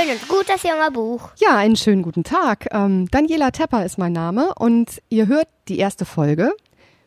Schön 0.00 0.12
und 0.12 0.28
gut, 0.28 0.48
das 0.48 0.62
junge 0.62 0.90
Buch. 0.90 1.30
Ja, 1.40 1.58
einen 1.58 1.76
schönen 1.76 2.00
guten 2.00 2.24
Tag. 2.24 2.68
Ähm, 2.72 3.08
Daniela 3.10 3.50
Tepper 3.50 3.84
ist 3.84 3.98
mein 3.98 4.12
Name 4.12 4.54
und 4.54 5.02
ihr 5.10 5.26
hört 5.26 5.48
die 5.68 5.78
erste 5.78 6.06
Folge 6.06 6.54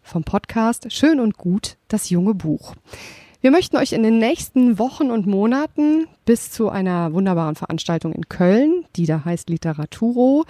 vom 0.03 0.23
Podcast 0.23 0.91
Schön 0.91 1.19
und 1.19 1.35
gut, 1.35 1.77
das 1.87 2.11
junge 2.11 2.35
Buch. 2.35 2.75
Wir 3.43 3.51
möchten 3.51 3.75
euch 3.75 3.91
in 3.91 4.03
den 4.03 4.19
nächsten 4.19 4.79
Wochen 4.79 5.11
und 5.11 5.27
Monaten 5.27 6.07
bis 6.23 6.49
zu 6.51 6.69
einer 6.69 7.11
wunderbaren 7.11 7.55
Veranstaltung 7.55 8.13
in 8.13 8.29
Köln, 8.29 8.85
die 8.95 9.05
da 9.05 9.25
heißt 9.25 9.49
Literaturo, 9.49 10.45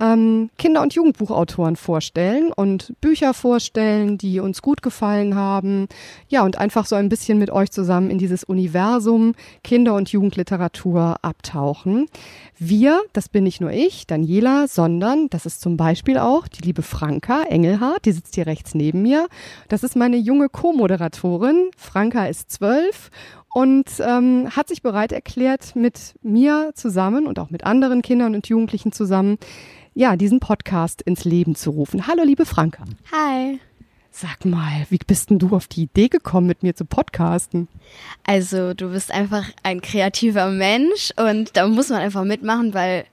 ähm, 0.00 0.48
Kinder- 0.56 0.80
und 0.80 0.94
Jugendbuchautoren 0.94 1.76
vorstellen 1.76 2.50
und 2.50 2.94
Bücher 3.02 3.34
vorstellen, 3.34 4.16
die 4.16 4.40
uns 4.40 4.62
gut 4.62 4.80
gefallen 4.80 5.34
haben. 5.34 5.88
Ja, 6.28 6.42
und 6.42 6.56
einfach 6.56 6.86
so 6.86 6.96
ein 6.96 7.10
bisschen 7.10 7.38
mit 7.38 7.50
euch 7.50 7.70
zusammen 7.70 8.08
in 8.08 8.16
dieses 8.16 8.44
Universum 8.44 9.34
Kinder- 9.62 9.94
und 9.94 10.10
Jugendliteratur 10.10 11.16
abtauchen. 11.20 12.06
Wir, 12.58 13.02
das 13.12 13.28
bin 13.28 13.44
nicht 13.44 13.60
nur 13.60 13.70
ich, 13.70 14.06
Daniela, 14.06 14.66
sondern 14.68 15.28
das 15.28 15.44
ist 15.44 15.60
zum 15.60 15.76
Beispiel 15.76 16.16
auch 16.16 16.48
die 16.48 16.62
liebe 16.62 16.82
Franka 16.82 17.42
Engelhardt, 17.42 18.06
die 18.06 18.12
sitzt 18.12 18.34
hier 18.34 18.46
rechts 18.46 18.74
neben 18.74 19.02
mir. 19.02 19.28
Das 19.68 19.82
ist 19.82 19.96
meine 19.96 20.16
junge 20.16 20.48
Co-Moderatorin. 20.48 21.70
Franka 21.76 22.24
ist 22.26 22.37
zwölf 22.46 23.10
und 23.52 23.90
ähm, 24.00 24.48
hat 24.54 24.68
sich 24.68 24.82
bereit 24.82 25.12
erklärt, 25.12 25.74
mit 25.74 26.14
mir 26.22 26.72
zusammen 26.74 27.26
und 27.26 27.38
auch 27.38 27.50
mit 27.50 27.64
anderen 27.64 28.02
Kindern 28.02 28.34
und 28.34 28.48
Jugendlichen 28.48 28.92
zusammen, 28.92 29.38
ja, 29.94 30.16
diesen 30.16 30.38
Podcast 30.38 31.02
ins 31.02 31.24
Leben 31.24 31.54
zu 31.54 31.70
rufen. 31.70 32.06
Hallo, 32.06 32.22
liebe 32.22 32.46
Franka. 32.46 32.84
Hi. 33.10 33.58
Sag 34.10 34.44
mal, 34.44 34.86
wie 34.90 34.98
bist 34.98 35.30
denn 35.30 35.38
du 35.38 35.54
auf 35.54 35.66
die 35.66 35.82
Idee 35.82 36.08
gekommen, 36.08 36.46
mit 36.46 36.62
mir 36.62 36.74
zu 36.74 36.84
podcasten? 36.84 37.68
Also, 38.24 38.74
du 38.74 38.90
bist 38.90 39.12
einfach 39.12 39.44
ein 39.62 39.80
kreativer 39.80 40.50
Mensch 40.50 41.12
und 41.16 41.56
da 41.56 41.68
muss 41.68 41.88
man 41.88 42.00
einfach 42.00 42.24
mitmachen, 42.24 42.74
weil 42.74 43.04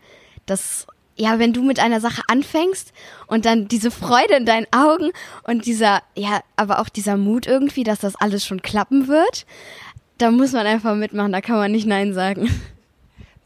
das, 0.46 0.88
ja, 1.16 1.40
wenn 1.40 1.54
du 1.54 1.64
mit 1.64 1.80
einer 1.80 2.02
Sache 2.02 2.22
anfängst 2.28 2.92
und 3.28 3.46
dann 3.46 3.68
diese 3.68 3.90
Freude 3.90 4.36
in 4.36 4.46
deinen 4.46 4.68
Augen 4.76 5.12
und 5.44 5.66
dieser, 5.66 6.02
ja, 6.16 6.42
aber 6.56 6.80
auch 6.80 6.90
dieser 6.90 7.16
Mut 7.18 7.48
irgendwie, 7.48 7.84
dass 7.84 8.00
das 8.00 8.16
alles 8.16 8.46
schon 8.46 8.62
klappen 8.62 9.08
wird, 9.08 9.46
da 10.18 10.32
muss 10.32 10.52
man 10.52 10.66
einfach 10.68 10.96
mitmachen, 10.96 11.32
da 11.32 11.42
kann 11.42 11.58
man 11.58 11.72
nicht 11.72 11.88
Nein 11.88 12.14
sagen. 12.14 12.50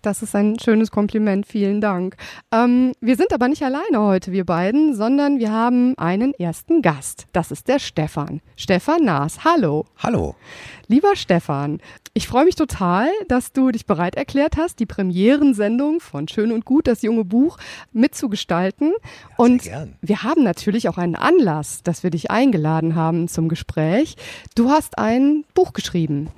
Das 0.02 0.22
ist 0.22 0.34
ein 0.34 0.58
schönes 0.60 0.92
Kompliment, 0.92 1.46
vielen 1.46 1.82
Dank. 1.82 2.16
Ähm, 2.54 2.94
wir 3.02 3.18
sind 3.18 3.34
aber 3.34 3.50
nicht 3.50 3.64
alleine 3.64 4.00
heute, 4.00 4.32
wir 4.32 4.46
beiden, 4.46 4.96
sondern 4.96 5.40
wir 5.40 5.52
haben 5.52 5.98
einen 5.98 6.34
ersten 6.34 6.82
Gast. 6.82 7.28
Das 7.34 7.52
ist 7.52 7.68
der 7.68 7.80
Stefan. 7.80 8.40
Stefan 8.56 9.04
Naas, 9.04 9.44
hallo. 9.44 9.86
Hallo. 9.98 10.36
Lieber 10.88 11.18
Stefan, 11.18 11.82
ich 12.14 12.28
freue 12.28 12.46
mich 12.46 12.56
total, 12.56 13.10
dass 13.28 13.52
du 13.52 13.72
dich 13.72 13.86
bereit 13.86 14.16
erklärt 14.16 14.56
hast, 14.56 14.80
die 14.80 14.86
Premierensendung 14.86 16.00
von 16.00 16.30
Schön 16.30 16.54
und 16.54 16.64
Gut, 16.64 16.88
das 16.88 17.02
junge 17.02 17.26
Buch, 17.26 17.58
mitzugestalten. 17.92 18.94
Ja, 18.94 19.36
und 19.36 19.64
gern. 19.64 19.96
wir 20.02 20.24
haben 20.24 20.44
natürlich 20.44 20.88
auch 20.88 20.98
einen 20.98 21.16
Anlass, 21.16 21.84
dass 21.84 22.04
wir 22.04 22.10
dich 22.10 22.32
eingeladen 22.32 22.96
haben 22.96 23.28
zum 23.28 23.50
Gespräch. 23.50 24.16
Du 24.56 24.70
hast 24.70 24.98
ein 24.98 25.44
Buch 25.54 25.74
geschrieben. 25.74 26.30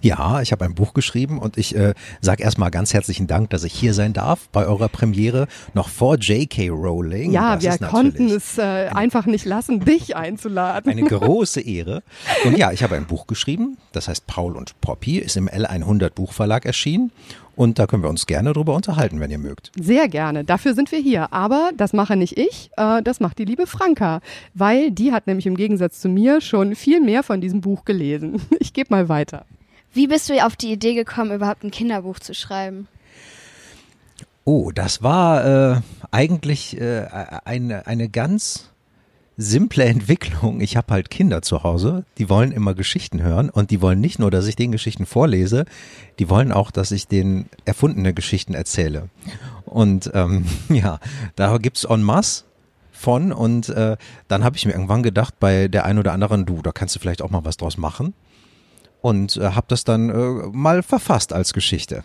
Ja, 0.00 0.40
ich 0.40 0.52
habe 0.52 0.64
ein 0.64 0.74
Buch 0.74 0.94
geschrieben 0.94 1.38
und 1.38 1.56
ich 1.56 1.74
äh, 1.74 1.94
sage 2.20 2.42
erstmal 2.42 2.70
ganz 2.70 2.94
herzlichen 2.94 3.26
Dank, 3.26 3.50
dass 3.50 3.64
ich 3.64 3.72
hier 3.72 3.94
sein 3.94 4.12
darf 4.12 4.48
bei 4.50 4.66
eurer 4.66 4.88
Premiere, 4.88 5.46
noch 5.74 5.88
vor 5.88 6.16
J.K. 6.16 6.68
Rowling. 6.68 7.32
Ja, 7.32 7.56
das 7.56 7.80
wir 7.80 7.88
konnten 7.88 8.28
es 8.30 8.58
äh, 8.58 8.62
einfach 8.62 9.26
nicht 9.26 9.44
lassen, 9.44 9.80
dich 9.80 10.16
einzuladen. 10.16 10.90
Eine 10.90 11.04
große 11.04 11.60
Ehre. 11.60 12.02
Und 12.44 12.56
ja, 12.56 12.72
ich 12.72 12.82
habe 12.82 12.96
ein 12.96 13.06
Buch 13.06 13.26
geschrieben, 13.26 13.76
das 13.92 14.08
heißt 14.08 14.26
Paul 14.26 14.56
und 14.56 14.80
Poppy, 14.80 15.18
ist 15.18 15.36
im 15.36 15.48
L100 15.48 16.10
Buchverlag 16.10 16.64
erschienen 16.64 17.12
und 17.56 17.78
da 17.78 17.86
können 17.86 18.02
wir 18.02 18.10
uns 18.10 18.26
gerne 18.26 18.52
drüber 18.52 18.74
unterhalten, 18.74 19.18
wenn 19.18 19.30
ihr 19.30 19.38
mögt. 19.38 19.72
Sehr 19.80 20.08
gerne. 20.08 20.44
Dafür 20.44 20.74
sind 20.74 20.92
wir 20.92 20.98
hier. 20.98 21.32
Aber 21.32 21.70
das 21.76 21.94
mache 21.94 22.14
nicht 22.14 22.38
ich, 22.38 22.70
äh, 22.76 23.02
das 23.02 23.18
macht 23.18 23.38
die 23.38 23.46
liebe 23.46 23.66
Franka. 23.66 24.20
Weil 24.54 24.90
die 24.90 25.12
hat 25.12 25.26
nämlich 25.26 25.46
im 25.46 25.56
Gegensatz 25.56 26.00
zu 26.00 26.08
mir 26.08 26.42
schon 26.42 26.74
viel 26.74 27.00
mehr 27.00 27.22
von 27.22 27.40
diesem 27.40 27.62
Buch 27.62 27.84
gelesen. 27.84 28.40
Ich 28.58 28.72
gebe 28.72 28.88
mal 28.90 29.08
weiter. 29.08 29.46
Wie 29.96 30.08
bist 30.08 30.28
du 30.28 30.44
auf 30.44 30.56
die 30.56 30.70
Idee 30.70 30.92
gekommen, 30.92 31.32
überhaupt 31.32 31.64
ein 31.64 31.70
Kinderbuch 31.70 32.18
zu 32.18 32.34
schreiben? 32.34 32.86
Oh, 34.44 34.70
das 34.70 35.02
war 35.02 35.76
äh, 35.76 35.80
eigentlich 36.10 36.78
äh, 36.78 37.06
eine, 37.46 37.86
eine 37.86 38.10
ganz 38.10 38.68
simple 39.38 39.84
Entwicklung. 39.86 40.60
Ich 40.60 40.76
habe 40.76 40.92
halt 40.92 41.08
Kinder 41.08 41.40
zu 41.40 41.62
Hause, 41.62 42.04
die 42.18 42.28
wollen 42.28 42.52
immer 42.52 42.74
Geschichten 42.74 43.22
hören 43.22 43.48
und 43.48 43.70
die 43.70 43.80
wollen 43.80 43.98
nicht 43.98 44.18
nur, 44.18 44.30
dass 44.30 44.46
ich 44.46 44.54
den 44.54 44.70
Geschichten 44.70 45.06
vorlese, 45.06 45.64
die 46.18 46.28
wollen 46.28 46.52
auch, 46.52 46.70
dass 46.70 46.90
ich 46.90 47.08
denen 47.08 47.48
erfundene 47.64 48.12
Geschichten 48.12 48.52
erzähle. 48.52 49.08
Und 49.64 50.10
ähm, 50.12 50.44
ja, 50.68 51.00
da 51.36 51.56
gibt's 51.56 51.84
en 51.84 52.02
masse 52.02 52.44
von 52.92 53.32
und 53.32 53.70
äh, 53.70 53.96
dann 54.28 54.44
habe 54.44 54.58
ich 54.58 54.66
mir 54.66 54.72
irgendwann 54.72 55.02
gedacht, 55.02 55.40
bei 55.40 55.68
der 55.68 55.86
ein 55.86 55.98
oder 55.98 56.12
anderen, 56.12 56.44
du, 56.44 56.60
da 56.60 56.72
kannst 56.72 56.94
du 56.94 57.00
vielleicht 57.00 57.22
auch 57.22 57.30
mal 57.30 57.46
was 57.46 57.56
draus 57.56 57.78
machen 57.78 58.12
und 59.06 59.36
äh, 59.36 59.50
habe 59.50 59.66
das 59.68 59.84
dann 59.84 60.10
äh, 60.10 60.48
mal 60.50 60.82
verfasst 60.82 61.32
als 61.32 61.52
Geschichte. 61.52 62.02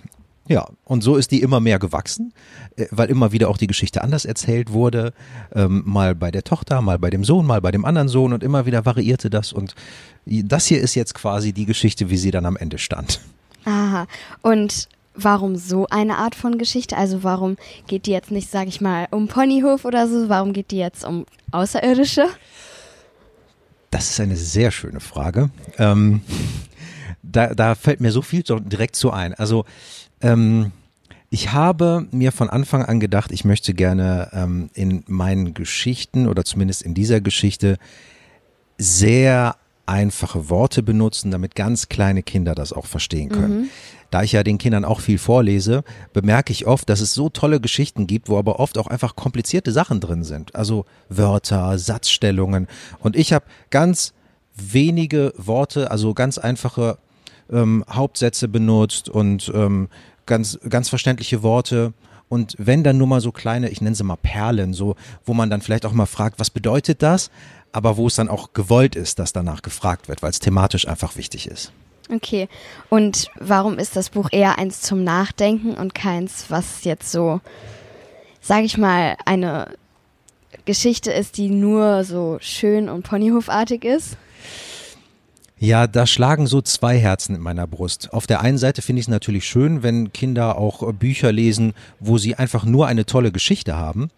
Ja, 0.47 0.67
und 0.83 1.01
so 1.01 1.15
ist 1.15 1.31
die 1.31 1.41
immer 1.41 1.59
mehr 1.59 1.79
gewachsen, 1.79 2.31
äh, 2.75 2.85
weil 2.91 3.09
immer 3.09 3.31
wieder 3.31 3.49
auch 3.49 3.57
die 3.57 3.65
Geschichte 3.65 4.03
anders 4.03 4.23
erzählt 4.23 4.71
wurde. 4.71 5.13
Ähm, 5.51 5.81
mal 5.83 6.13
bei 6.13 6.29
der 6.29 6.43
Tochter, 6.43 6.79
mal 6.83 6.99
bei 6.99 7.09
dem 7.09 7.23
Sohn, 7.23 7.47
mal 7.47 7.59
bei 7.59 7.71
dem 7.71 7.85
anderen 7.85 8.07
Sohn 8.07 8.33
und 8.33 8.43
immer 8.43 8.67
wieder 8.67 8.85
variierte 8.85 9.31
das. 9.31 9.51
Und 9.51 9.73
das 10.27 10.67
hier 10.67 10.79
ist 10.79 10.93
jetzt 10.93 11.15
quasi 11.15 11.53
die 11.53 11.65
Geschichte, 11.65 12.11
wie 12.11 12.17
sie 12.17 12.29
dann 12.29 12.45
am 12.45 12.55
Ende 12.55 12.77
stand. 12.77 13.19
Aha. 13.65 14.05
Und 14.43 14.87
warum 15.15 15.55
so 15.55 15.87
eine 15.89 16.17
Art 16.17 16.35
von 16.35 16.59
Geschichte? 16.59 16.97
Also 16.97 17.23
warum 17.23 17.57
geht 17.87 18.05
die 18.05 18.11
jetzt 18.11 18.29
nicht, 18.29 18.51
sag 18.51 18.67
ich 18.67 18.79
mal, 18.79 19.07
um 19.09 19.27
Ponyhof 19.27 19.85
oder 19.85 20.07
so? 20.07 20.29
Warum 20.29 20.53
geht 20.53 20.69
die 20.69 20.77
jetzt 20.77 21.03
um 21.03 21.25
Außerirdische? 21.49 22.27
Das 23.89 24.09
ist 24.09 24.19
eine 24.19 24.37
sehr 24.37 24.69
schöne 24.69 24.99
Frage. 24.99 25.49
Ähm, 25.79 26.21
da, 27.23 27.53
da 27.53 27.75
fällt 27.75 28.01
mir 28.01 28.11
so 28.11 28.21
viel 28.21 28.43
direkt 28.43 28.95
so 28.95 29.11
ein. 29.11 29.33
Also 29.33 29.65
ähm, 30.21 30.71
ich 31.29 31.53
habe 31.53 32.07
mir 32.11 32.31
von 32.31 32.49
Anfang 32.49 32.83
an 32.83 32.99
gedacht, 32.99 33.31
ich 33.31 33.45
möchte 33.45 33.73
gerne 33.73 34.29
ähm, 34.33 34.69
in 34.73 35.03
meinen 35.07 35.53
Geschichten 35.53 36.27
oder 36.27 36.43
zumindest 36.43 36.81
in 36.81 36.93
dieser 36.93 37.21
Geschichte 37.21 37.77
sehr 38.77 39.55
einfache 39.85 40.49
Worte 40.49 40.83
benutzen, 40.83 41.31
damit 41.31 41.55
ganz 41.55 41.89
kleine 41.89 42.23
Kinder 42.23 42.55
das 42.55 42.73
auch 42.73 42.85
verstehen 42.85 43.29
können. 43.29 43.61
Mhm. 43.61 43.69
Da 44.09 44.23
ich 44.23 44.33
ja 44.33 44.43
den 44.43 44.57
Kindern 44.57 44.83
auch 44.83 44.99
viel 44.99 45.17
vorlese, 45.17 45.83
bemerke 46.11 46.51
ich 46.51 46.67
oft, 46.67 46.89
dass 46.89 46.99
es 46.99 47.13
so 47.13 47.29
tolle 47.29 47.61
Geschichten 47.61 48.07
gibt, 48.07 48.27
wo 48.27 48.37
aber 48.37 48.59
oft 48.59 48.77
auch 48.77 48.87
einfach 48.87 49.15
komplizierte 49.15 49.71
Sachen 49.71 50.01
drin 50.01 50.23
sind. 50.23 50.53
Also 50.53 50.85
Wörter, 51.07 51.77
Satzstellungen. 51.77 52.67
Und 52.99 53.15
ich 53.15 53.31
habe 53.31 53.45
ganz 53.69 54.13
wenige 54.53 55.33
Worte, 55.37 55.91
also 55.91 56.13
ganz 56.13 56.37
einfache 56.37 56.97
ähm, 57.51 57.83
Hauptsätze 57.89 58.47
benutzt 58.47 59.09
und 59.09 59.51
ähm, 59.53 59.89
ganz, 60.25 60.59
ganz 60.67 60.89
verständliche 60.89 61.43
Worte. 61.43 61.93
Und 62.29 62.55
wenn 62.57 62.83
dann 62.83 62.97
nur 62.97 63.07
mal 63.07 63.21
so 63.21 63.31
kleine, 63.31 63.69
ich 63.69 63.81
nenne 63.81 63.95
sie 63.95 64.03
mal 64.03 64.15
Perlen, 64.15 64.73
so, 64.73 64.95
wo 65.25 65.33
man 65.33 65.49
dann 65.49 65.61
vielleicht 65.61 65.85
auch 65.85 65.91
mal 65.91 66.05
fragt, 66.05 66.39
was 66.39 66.49
bedeutet 66.49 67.01
das? 67.01 67.29
Aber 67.73 67.97
wo 67.97 68.07
es 68.07 68.15
dann 68.15 68.29
auch 68.29 68.53
gewollt 68.53 68.95
ist, 68.95 69.19
dass 69.19 69.33
danach 69.33 69.61
gefragt 69.61 70.07
wird, 70.07 70.21
weil 70.21 70.29
es 70.29 70.39
thematisch 70.39 70.87
einfach 70.87 71.17
wichtig 71.17 71.47
ist. 71.47 71.71
Okay. 72.09 72.47
Und 72.89 73.29
warum 73.35 73.77
ist 73.77 73.95
das 73.95 74.09
Buch 74.09 74.29
eher 74.31 74.57
eins 74.57 74.81
zum 74.81 75.03
Nachdenken 75.03 75.73
und 75.73 75.95
keins, 75.95 76.45
was 76.49 76.83
jetzt 76.83 77.11
so, 77.11 77.41
sag 78.41 78.63
ich 78.63 78.77
mal, 78.77 79.15
eine 79.25 79.67
Geschichte 80.65 81.11
ist, 81.11 81.37
die 81.37 81.49
nur 81.49 82.03
so 82.03 82.37
schön 82.41 82.89
und 82.89 83.03
ponyhofartig 83.03 83.85
ist? 83.85 84.17
Ja, 85.63 85.85
da 85.85 86.07
schlagen 86.07 86.47
so 86.47 86.59
zwei 86.63 86.97
Herzen 86.97 87.35
in 87.35 87.41
meiner 87.41 87.67
Brust. 87.67 88.11
Auf 88.13 88.25
der 88.25 88.41
einen 88.41 88.57
Seite 88.57 88.81
finde 88.81 88.99
ich 88.99 89.03
es 89.03 89.11
natürlich 89.11 89.45
schön, 89.45 89.83
wenn 89.83 90.11
Kinder 90.11 90.57
auch 90.57 90.81
äh, 90.81 90.91
Bücher 90.91 91.31
lesen, 91.31 91.73
wo 91.99 92.17
sie 92.17 92.33
einfach 92.33 92.65
nur 92.65 92.87
eine 92.87 93.05
tolle 93.05 93.31
Geschichte 93.31 93.77
haben. 93.77 94.09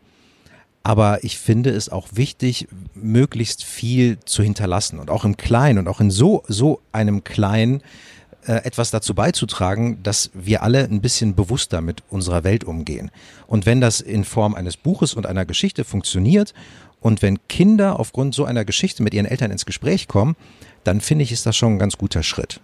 Aber 0.84 1.26
ich 1.26 1.38
finde 1.38 1.72
es 1.72 1.90
auch 1.90 2.08
wichtig, 2.14 2.70
möglichst 2.96 3.66
viel 3.66 4.20
zu 4.24 4.42
hinterlassen 4.42 5.00
und 5.00 5.10
auch 5.10 5.26
im 5.26 5.36
Kleinen 5.36 5.80
und 5.80 5.90
auch 5.90 6.00
in 6.00 6.12
so, 6.12 6.44
so 6.48 6.80
einem 6.94 7.26
Kleinen 7.26 7.82
äh, 8.48 8.64
etwas 8.64 8.92
dazu 8.92 9.14
beizutragen, 9.14 10.02
dass 10.02 10.30
wir 10.34 10.64
alle 10.64 10.86
ein 10.86 11.02
bisschen 11.02 11.36
bewusster 11.36 11.82
mit 11.82 12.04
unserer 12.10 12.46
Welt 12.46 12.64
umgehen. 12.64 13.12
Und 13.48 13.66
wenn 13.66 13.82
das 13.82 14.00
in 14.00 14.24
Form 14.24 14.56
eines 14.56 14.78
Buches 14.78 15.14
und 15.14 15.26
einer 15.26 15.44
Geschichte 15.46 15.84
funktioniert 15.84 16.54
und 17.04 17.22
wenn 17.22 17.38
Kinder 17.50 18.00
aufgrund 18.00 18.34
so 18.34 18.46
einer 18.46 18.64
Geschichte 18.64 19.04
mit 19.04 19.14
ihren 19.14 19.26
Eltern 19.26 19.52
ins 19.52 19.66
Gespräch 19.66 20.08
kommen, 20.08 20.38
dann 20.86 21.02
finde 21.02 21.24
ich, 21.24 21.34
ist 21.34 21.46
das 21.46 21.56
schon 21.56 21.74
ein 21.74 21.80
ganz 21.80 21.98
guter 21.98 22.24
Schritt. 22.24 22.62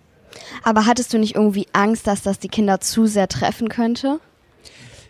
Aber 0.64 0.86
hattest 0.86 1.14
du 1.14 1.20
nicht 1.20 1.36
irgendwie 1.36 1.68
Angst, 1.74 2.08
dass 2.08 2.22
das 2.22 2.40
die 2.40 2.48
Kinder 2.48 2.80
zu 2.80 3.06
sehr 3.06 3.28
treffen 3.28 3.68
könnte? 3.68 4.22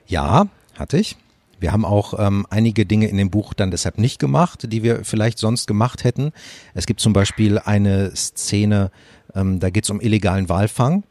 Ja, 0.08 0.48
hatte 0.78 0.98
ich. 0.98 1.16
Wir 1.60 1.72
haben 1.72 1.86
auch 1.86 2.18
ähm, 2.18 2.48
einige 2.50 2.88
Dinge 2.88 3.08
in 3.08 3.18
dem 3.18 3.30
Buch 3.30 3.54
dann 3.54 3.70
deshalb 3.70 4.00
nicht 4.00 4.18
gemacht, 4.18 4.72
die 4.72 4.82
wir 4.82 5.06
vielleicht 5.06 5.38
sonst 5.38 5.68
gemacht 5.68 6.04
hätten. 6.04 6.32
Es 6.74 6.88
gibt 6.88 7.00
zum 7.00 7.14
Beispiel 7.14 7.60
eine 7.60 8.16
Szene, 8.16 8.90
ähm, 9.36 9.60
da 9.60 9.70
geht 9.70 9.84
es 9.84 9.92
um 9.92 10.02
illegalen 10.02 10.50
Walfang. 10.50 11.04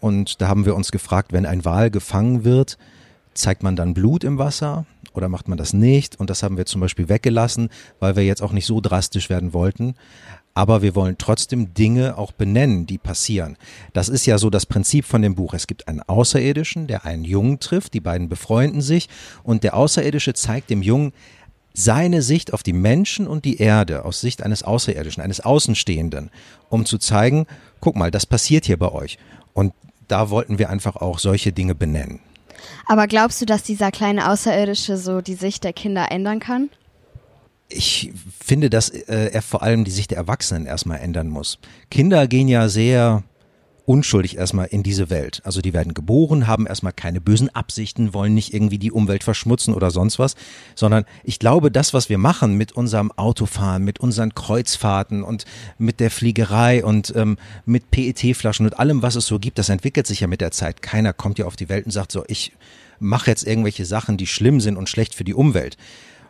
und 0.00 0.42
da 0.42 0.48
haben 0.48 0.66
wir 0.66 0.74
uns 0.76 0.92
gefragt, 0.92 1.32
wenn 1.32 1.46
ein 1.46 1.64
Wal 1.64 1.90
gefangen 1.90 2.44
wird, 2.44 2.76
zeigt 3.32 3.62
man 3.62 3.74
dann 3.74 3.94
Blut 3.94 4.22
im 4.22 4.36
Wasser 4.36 4.84
oder 5.14 5.28
macht 5.28 5.48
man 5.48 5.58
das 5.58 5.72
nicht? 5.72 6.18
Und 6.18 6.30
das 6.30 6.42
haben 6.42 6.56
wir 6.56 6.66
zum 6.66 6.80
Beispiel 6.80 7.08
weggelassen, 7.08 7.70
weil 8.00 8.16
wir 8.16 8.24
jetzt 8.24 8.42
auch 8.42 8.52
nicht 8.52 8.66
so 8.66 8.80
drastisch 8.80 9.30
werden 9.30 9.52
wollten. 9.52 9.94
Aber 10.52 10.82
wir 10.82 10.94
wollen 10.94 11.16
trotzdem 11.18 11.74
Dinge 11.74 12.16
auch 12.16 12.30
benennen, 12.30 12.86
die 12.86 12.98
passieren. 12.98 13.56
Das 13.92 14.08
ist 14.08 14.26
ja 14.26 14.38
so 14.38 14.50
das 14.50 14.66
Prinzip 14.66 15.04
von 15.04 15.22
dem 15.22 15.34
Buch. 15.34 15.54
Es 15.54 15.66
gibt 15.66 15.88
einen 15.88 16.00
Außerirdischen, 16.00 16.86
der 16.86 17.04
einen 17.04 17.24
Jungen 17.24 17.58
trifft, 17.58 17.94
die 17.94 18.00
beiden 18.00 18.28
befreunden 18.28 18.80
sich 18.80 19.08
und 19.42 19.64
der 19.64 19.76
Außerirdische 19.76 20.34
zeigt 20.34 20.70
dem 20.70 20.82
Jungen, 20.82 21.12
seine 21.76 22.22
Sicht 22.22 22.52
auf 22.52 22.62
die 22.62 22.72
Menschen 22.72 23.26
und 23.26 23.44
die 23.44 23.58
Erde 23.58 24.04
aus 24.04 24.20
Sicht 24.20 24.44
eines 24.44 24.62
Außerirdischen, 24.62 25.22
eines 25.22 25.40
Außenstehenden, 25.40 26.30
um 26.68 26.86
zu 26.86 26.98
zeigen, 26.98 27.46
guck 27.80 27.96
mal, 27.96 28.12
das 28.12 28.26
passiert 28.26 28.64
hier 28.64 28.78
bei 28.78 28.92
euch. 28.92 29.18
Und 29.54 29.74
da 30.06 30.30
wollten 30.30 30.60
wir 30.60 30.70
einfach 30.70 30.94
auch 30.94 31.18
solche 31.18 31.52
Dinge 31.52 31.74
benennen. 31.74 32.20
Aber 32.86 33.06
glaubst 33.06 33.40
du, 33.40 33.46
dass 33.46 33.62
dieser 33.62 33.90
kleine 33.90 34.30
Außerirdische 34.30 34.96
so 34.96 35.20
die 35.20 35.34
Sicht 35.34 35.64
der 35.64 35.72
Kinder 35.72 36.10
ändern 36.10 36.40
kann? 36.40 36.70
Ich 37.68 38.12
finde, 38.38 38.70
dass 38.70 38.90
äh, 38.90 39.30
er 39.32 39.42
vor 39.42 39.62
allem 39.62 39.84
die 39.84 39.90
Sicht 39.90 40.10
der 40.10 40.18
Erwachsenen 40.18 40.66
erstmal 40.66 41.00
ändern 41.00 41.28
muss. 41.28 41.58
Kinder 41.90 42.26
gehen 42.26 42.48
ja 42.48 42.68
sehr 42.68 43.24
unschuldig 43.86 44.36
erstmal 44.36 44.66
in 44.66 44.82
diese 44.82 45.10
Welt. 45.10 45.42
Also 45.44 45.60
die 45.60 45.72
werden 45.72 45.94
geboren, 45.94 46.46
haben 46.46 46.66
erstmal 46.66 46.92
keine 46.92 47.20
bösen 47.20 47.54
Absichten, 47.54 48.14
wollen 48.14 48.34
nicht 48.34 48.54
irgendwie 48.54 48.78
die 48.78 48.92
Umwelt 48.92 49.24
verschmutzen 49.24 49.74
oder 49.74 49.90
sonst 49.90 50.18
was, 50.18 50.36
sondern 50.74 51.04
ich 51.22 51.38
glaube, 51.38 51.70
das, 51.70 51.92
was 51.92 52.08
wir 52.08 52.18
machen 52.18 52.54
mit 52.54 52.72
unserem 52.72 53.12
Autofahren, 53.12 53.84
mit 53.84 54.00
unseren 54.00 54.34
Kreuzfahrten 54.34 55.22
und 55.22 55.44
mit 55.78 56.00
der 56.00 56.10
Fliegerei 56.10 56.84
und 56.84 57.12
ähm, 57.14 57.36
mit 57.66 57.90
PET-Flaschen 57.90 58.66
und 58.66 58.78
allem, 58.78 59.02
was 59.02 59.16
es 59.16 59.26
so 59.26 59.38
gibt, 59.38 59.58
das 59.58 59.68
entwickelt 59.68 60.06
sich 60.06 60.20
ja 60.20 60.26
mit 60.26 60.40
der 60.40 60.50
Zeit. 60.50 60.80
Keiner 60.80 61.12
kommt 61.12 61.38
ja 61.38 61.44
auf 61.44 61.56
die 61.56 61.68
Welt 61.68 61.84
und 61.84 61.92
sagt 61.92 62.12
so, 62.12 62.24
ich 62.26 62.52
mache 62.98 63.30
jetzt 63.30 63.46
irgendwelche 63.46 63.84
Sachen, 63.84 64.16
die 64.16 64.26
schlimm 64.26 64.60
sind 64.60 64.76
und 64.76 64.88
schlecht 64.88 65.14
für 65.14 65.24
die 65.24 65.34
Umwelt. 65.34 65.76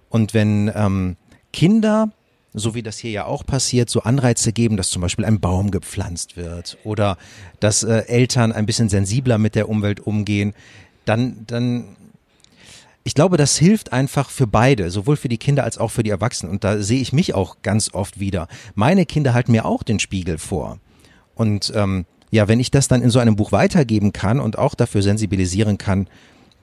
Und 0.09 0.35
wenn 0.35 0.71
ähm, 0.75 1.17
Kinder 1.53 2.11
so 2.55 2.75
wie 2.77 2.83
das 2.83 2.99
hier 2.99 3.11
ja 3.11 3.25
auch 3.27 3.45
passiert, 3.45 3.91
so 3.91 4.03
Anreize 4.03 4.53
geben, 4.53 4.77
dass 4.77 4.91
zum 4.91 5.03
Beispiel 5.03 5.25
ein 5.25 5.41
Baum 5.41 5.73
gepflanzt 5.73 6.37
wird 6.37 6.79
oder 6.85 7.19
dass 7.59 7.83
äh, 7.83 8.05
Eltern 8.06 8.53
ein 8.53 8.65
bisschen 8.65 8.89
sensibler 8.89 9.39
mit 9.39 9.56
der 9.56 9.69
Umwelt 9.69 10.01
umgehen, 10.01 10.55
dann, 11.05 11.45
dann, 11.49 11.97
ich 13.03 13.15
glaube, 13.15 13.37
das 13.37 13.59
hilft 13.59 13.93
einfach 13.93 14.31
für 14.31 14.47
beide, 14.47 14.91
sowohl 14.91 15.17
für 15.17 15.29
die 15.29 15.37
Kinder 15.37 15.65
als 15.65 15.79
auch 15.79 15.91
für 15.91 16.05
die 16.05 16.11
Erwachsenen. 16.11 16.53
Und 16.53 16.62
da 16.62 16.81
sehe 16.81 17.01
ich 17.01 17.12
mich 17.12 17.35
auch 17.35 17.56
ganz 17.62 17.93
oft 17.93 18.21
wieder. 18.21 18.47
Meine 18.77 19.05
Kinder 19.05 19.35
halten 19.35 19.53
mir 19.53 19.65
auch 19.65 19.83
den 19.83 19.99
Spiegel 19.99 20.39
vor. 20.39 20.79
Und 21.35 21.73
ähm, 21.75 22.06
ja, 22.31 22.47
wenn 22.47 22.61
ich 22.61 22.71
das 22.71 22.87
dann 22.87 23.03
in 23.03 23.11
so 23.11 23.19
einem 23.19 23.37
Buch 23.37 23.51
weitergeben 23.51 24.12
kann 24.12 24.39
und 24.39 24.59
auch 24.59 24.77
dafür 24.77 25.03
sensibilisieren 25.03 25.77
kann, 25.77 26.06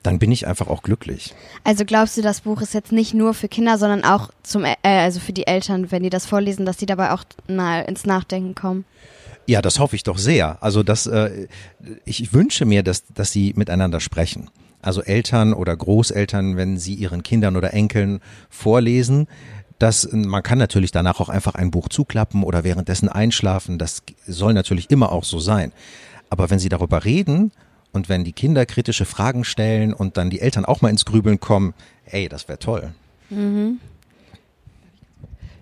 dann 0.03 0.19
bin 0.19 0.31
ich 0.31 0.47
einfach 0.47 0.67
auch 0.67 0.81
glücklich. 0.81 1.33
Also 1.63 1.85
glaubst 1.85 2.17
du, 2.17 2.21
das 2.21 2.41
Buch 2.41 2.61
ist 2.61 2.73
jetzt 2.73 2.91
nicht 2.91 3.13
nur 3.13 3.33
für 3.33 3.47
Kinder, 3.47 3.77
sondern 3.77 4.03
auch 4.03 4.29
zum, 4.43 4.65
äh, 4.65 4.75
also 4.83 5.19
für 5.19 5.33
die 5.33 5.47
Eltern, 5.47 5.91
wenn 5.91 6.03
die 6.03 6.09
das 6.09 6.25
vorlesen, 6.25 6.65
dass 6.65 6.77
die 6.77 6.85
dabei 6.85 7.11
auch 7.11 7.23
mal 7.47 7.81
ins 7.81 8.05
Nachdenken 8.05 8.55
kommen? 8.55 8.85
Ja, 9.45 9.61
das 9.61 9.79
hoffe 9.79 9.95
ich 9.95 10.03
doch 10.03 10.17
sehr. 10.17 10.61
Also 10.61 10.83
das, 10.83 11.07
äh, 11.07 11.47
ich 12.05 12.33
wünsche 12.33 12.65
mir, 12.65 12.83
dass, 12.83 13.03
dass 13.13 13.31
sie 13.31 13.53
miteinander 13.55 13.99
sprechen. 13.99 14.49
Also 14.81 15.01
Eltern 15.01 15.53
oder 15.53 15.75
Großeltern, 15.75 16.57
wenn 16.57 16.77
sie 16.77 16.95
ihren 16.95 17.21
Kindern 17.21 17.55
oder 17.55 17.73
Enkeln 17.73 18.19
vorlesen, 18.49 19.27
dass 19.77 20.11
man 20.11 20.43
kann 20.43 20.57
natürlich 20.57 20.91
danach 20.91 21.19
auch 21.19 21.29
einfach 21.29 21.55
ein 21.55 21.71
Buch 21.71 21.89
zuklappen 21.89 22.43
oder 22.43 22.63
währenddessen 22.63 23.09
einschlafen. 23.09 23.77
Das 23.77 24.03
soll 24.27 24.53
natürlich 24.53 24.89
immer 24.89 25.11
auch 25.11 25.23
so 25.23 25.39
sein. 25.39 25.71
Aber 26.29 26.49
wenn 26.49 26.59
sie 26.59 26.69
darüber 26.69 27.03
reden 27.03 27.51
und 27.93 28.09
wenn 28.09 28.23
die 28.23 28.33
Kinder 28.33 28.65
kritische 28.65 29.05
Fragen 29.05 29.43
stellen 29.43 29.93
und 29.93 30.17
dann 30.17 30.29
die 30.29 30.39
Eltern 30.41 30.65
auch 30.65 30.81
mal 30.81 30.89
ins 30.89 31.05
Grübeln 31.05 31.39
kommen, 31.39 31.73
ey, 32.05 32.29
das 32.29 32.47
wäre 32.47 32.59
toll. 32.59 32.91
Mhm. 33.29 33.79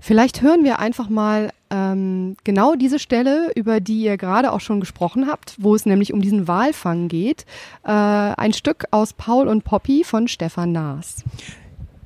Vielleicht 0.01 0.41
hören 0.41 0.63
wir 0.63 0.79
einfach 0.79 1.09
mal 1.09 1.51
ähm, 1.69 2.37
genau 2.43 2.75
diese 2.75 2.99
Stelle, 2.99 3.51
über 3.55 3.79
die 3.81 4.01
ihr 4.01 4.17
gerade 4.17 4.53
auch 4.53 4.61
schon 4.61 4.79
gesprochen 4.79 5.27
habt, 5.27 5.55
wo 5.59 5.75
es 5.75 5.85
nämlich 5.85 6.13
um 6.13 6.21
diesen 6.21 6.47
Walfang 6.47 7.09
geht. 7.09 7.45
Äh, 7.83 7.91
ein 7.91 8.53
Stück 8.53 8.85
aus 8.91 9.13
Paul 9.13 9.47
und 9.47 9.65
Poppy 9.65 10.03
von 10.03 10.27
Stefan 10.27 10.71
Naas. 10.71 11.23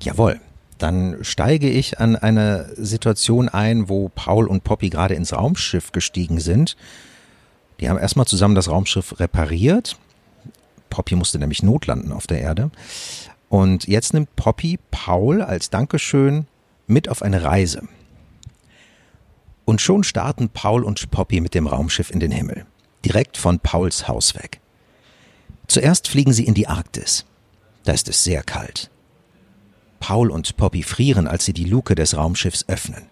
Jawohl. 0.00 0.40
Dann 0.78 1.18
steige 1.22 1.70
ich 1.70 2.00
an 2.00 2.16
eine 2.16 2.68
Situation 2.76 3.48
ein, 3.48 3.88
wo 3.88 4.10
Paul 4.12 4.48
und 4.48 4.64
Poppy 4.64 4.90
gerade 4.90 5.14
ins 5.14 5.32
Raumschiff 5.32 5.92
gestiegen 5.92 6.40
sind. 6.40 6.76
Die 7.78 7.88
haben 7.88 7.98
erstmal 7.98 8.26
zusammen 8.26 8.56
das 8.56 8.68
Raumschiff 8.68 9.20
repariert 9.20 9.96
Poppy 10.94 11.16
musste 11.16 11.40
nämlich 11.40 11.64
notlanden 11.64 12.12
auf 12.12 12.28
der 12.28 12.40
Erde. 12.40 12.70
Und 13.48 13.88
jetzt 13.88 14.14
nimmt 14.14 14.36
Poppy 14.36 14.78
Paul 14.92 15.42
als 15.42 15.68
Dankeschön 15.68 16.46
mit 16.86 17.08
auf 17.08 17.20
eine 17.20 17.42
Reise. 17.42 17.88
Und 19.64 19.80
schon 19.80 20.04
starten 20.04 20.50
Paul 20.50 20.84
und 20.84 21.10
Poppy 21.10 21.40
mit 21.40 21.54
dem 21.54 21.66
Raumschiff 21.66 22.12
in 22.12 22.20
den 22.20 22.30
Himmel, 22.30 22.64
direkt 23.04 23.36
von 23.36 23.58
Pauls 23.58 24.06
Haus 24.06 24.36
weg. 24.36 24.60
Zuerst 25.66 26.06
fliegen 26.06 26.32
sie 26.32 26.46
in 26.46 26.54
die 26.54 26.68
Arktis. 26.68 27.24
Da 27.82 27.90
ist 27.90 28.08
es 28.08 28.22
sehr 28.22 28.44
kalt. 28.44 28.88
Paul 29.98 30.30
und 30.30 30.56
Poppy 30.56 30.84
frieren, 30.84 31.26
als 31.26 31.44
sie 31.44 31.54
die 31.54 31.64
Luke 31.64 31.96
des 31.96 32.16
Raumschiffs 32.16 32.68
öffnen. 32.68 33.06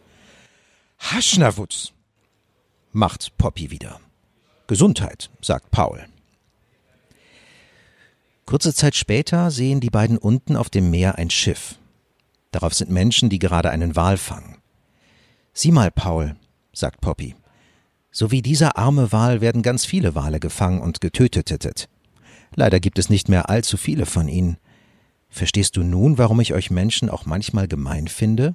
Haschnawutz, 1.00 1.93
macht 2.93 3.37
Poppy 3.38 3.73
wieder. 3.73 3.99
Gesundheit, 4.69 5.31
sagt 5.40 5.73
Paul. 5.73 6.06
Kurze 8.46 8.74
Zeit 8.74 8.96
später 8.96 9.50
sehen 9.50 9.80
die 9.80 9.90
beiden 9.90 10.18
unten 10.18 10.56
auf 10.56 10.68
dem 10.68 10.90
Meer 10.90 11.16
ein 11.16 11.30
Schiff. 11.30 11.78
Darauf 12.50 12.74
sind 12.74 12.90
Menschen, 12.90 13.30
die 13.30 13.38
gerade 13.38 13.70
einen 13.70 13.96
Wal 13.96 14.16
fangen. 14.16 14.58
Sieh 15.54 15.70
mal, 15.70 15.90
Paul, 15.90 16.36
sagt 16.72 17.00
Poppy. 17.00 17.34
So 18.10 18.30
wie 18.30 18.42
dieser 18.42 18.76
arme 18.76 19.10
Wal 19.10 19.40
werden 19.40 19.62
ganz 19.62 19.86
viele 19.86 20.14
Wale 20.14 20.38
gefangen 20.38 20.80
und 20.80 21.00
getötet. 21.00 21.88
Leider 22.54 22.78
gibt 22.78 22.98
es 22.98 23.08
nicht 23.08 23.28
mehr 23.28 23.48
allzu 23.48 23.76
viele 23.76 24.04
von 24.04 24.28
ihnen. 24.28 24.58
Verstehst 25.30 25.76
du 25.76 25.82
nun, 25.82 26.18
warum 26.18 26.40
ich 26.40 26.52
euch 26.52 26.70
Menschen 26.70 27.08
auch 27.08 27.24
manchmal 27.24 27.68
gemein 27.68 28.08
finde? 28.08 28.54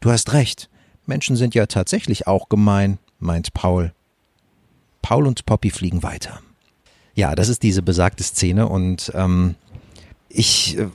Du 0.00 0.10
hast 0.10 0.32
recht. 0.32 0.68
Menschen 1.06 1.36
sind 1.36 1.54
ja 1.54 1.66
tatsächlich 1.66 2.26
auch 2.26 2.48
gemein, 2.48 2.98
meint 3.20 3.54
Paul. 3.54 3.92
Paul 5.02 5.26
und 5.26 5.46
Poppy 5.46 5.70
fliegen 5.70 6.02
weiter. 6.02 6.40
Ja, 7.18 7.34
das 7.34 7.48
ist 7.48 7.64
diese 7.64 7.82
besagte 7.82 8.22
Szene 8.22 8.68
und 8.68 9.10
ähm, 9.12 9.56
ich 10.28 10.78
äh, 10.78 10.86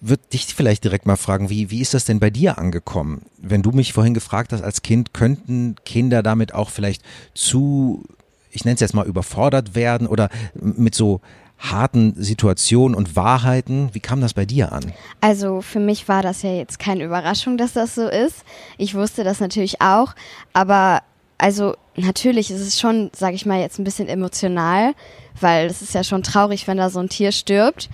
würde 0.00 0.24
dich 0.32 0.46
vielleicht 0.46 0.82
direkt 0.82 1.06
mal 1.06 1.14
fragen, 1.14 1.48
wie, 1.48 1.70
wie 1.70 1.80
ist 1.80 1.94
das 1.94 2.06
denn 2.06 2.18
bei 2.18 2.28
dir 2.28 2.58
angekommen? 2.58 3.22
Wenn 3.38 3.62
du 3.62 3.70
mich 3.70 3.92
vorhin 3.92 4.14
gefragt 4.14 4.52
hast 4.52 4.64
als 4.64 4.82
Kind, 4.82 5.14
könnten 5.14 5.76
Kinder 5.84 6.24
damit 6.24 6.54
auch 6.54 6.70
vielleicht 6.70 7.04
zu, 7.34 8.02
ich 8.50 8.64
nenne 8.64 8.74
es 8.74 8.80
jetzt 8.80 8.94
mal, 8.94 9.06
überfordert 9.06 9.76
werden 9.76 10.08
oder 10.08 10.28
mit 10.54 10.96
so 10.96 11.20
harten 11.56 12.20
Situationen 12.20 12.96
und 12.96 13.14
Wahrheiten. 13.14 13.90
Wie 13.92 14.00
kam 14.00 14.20
das 14.20 14.34
bei 14.34 14.44
dir 14.44 14.72
an? 14.72 14.92
Also 15.20 15.62
für 15.62 15.78
mich 15.78 16.08
war 16.08 16.22
das 16.22 16.42
ja 16.42 16.52
jetzt 16.52 16.80
keine 16.80 17.04
Überraschung, 17.04 17.58
dass 17.58 17.74
das 17.74 17.94
so 17.94 18.08
ist. 18.08 18.38
Ich 18.76 18.96
wusste 18.96 19.22
das 19.22 19.38
natürlich 19.38 19.80
auch, 19.80 20.16
aber 20.52 21.02
also 21.38 21.76
natürlich 21.96 22.50
ist 22.50 22.60
es 22.60 22.80
schon, 22.80 23.10
sage 23.14 23.34
ich 23.34 23.46
mal, 23.46 23.60
jetzt 23.60 23.78
ein 23.78 23.84
bisschen 23.84 24.08
emotional, 24.08 24.94
weil 25.40 25.66
es 25.66 25.82
ist 25.82 25.94
ja 25.94 26.04
schon 26.04 26.22
traurig, 26.22 26.66
wenn 26.66 26.76
da 26.78 26.90
so 26.90 27.00
ein 27.00 27.08
Tier 27.08 27.32
stirbt 27.32 27.90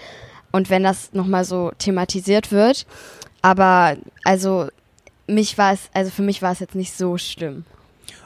und 0.52 0.70
wenn 0.70 0.82
das 0.82 1.12
nochmal 1.12 1.44
so 1.44 1.72
thematisiert 1.78 2.52
wird. 2.52 2.86
Aber 3.40 3.96
also 4.24 4.68
mich 5.26 5.58
war 5.58 5.72
es, 5.72 5.90
also 5.92 6.10
für 6.10 6.22
mich 6.22 6.42
war 6.42 6.52
es 6.52 6.60
jetzt 6.60 6.74
nicht 6.74 6.96
so 6.96 7.18
schlimm. 7.18 7.64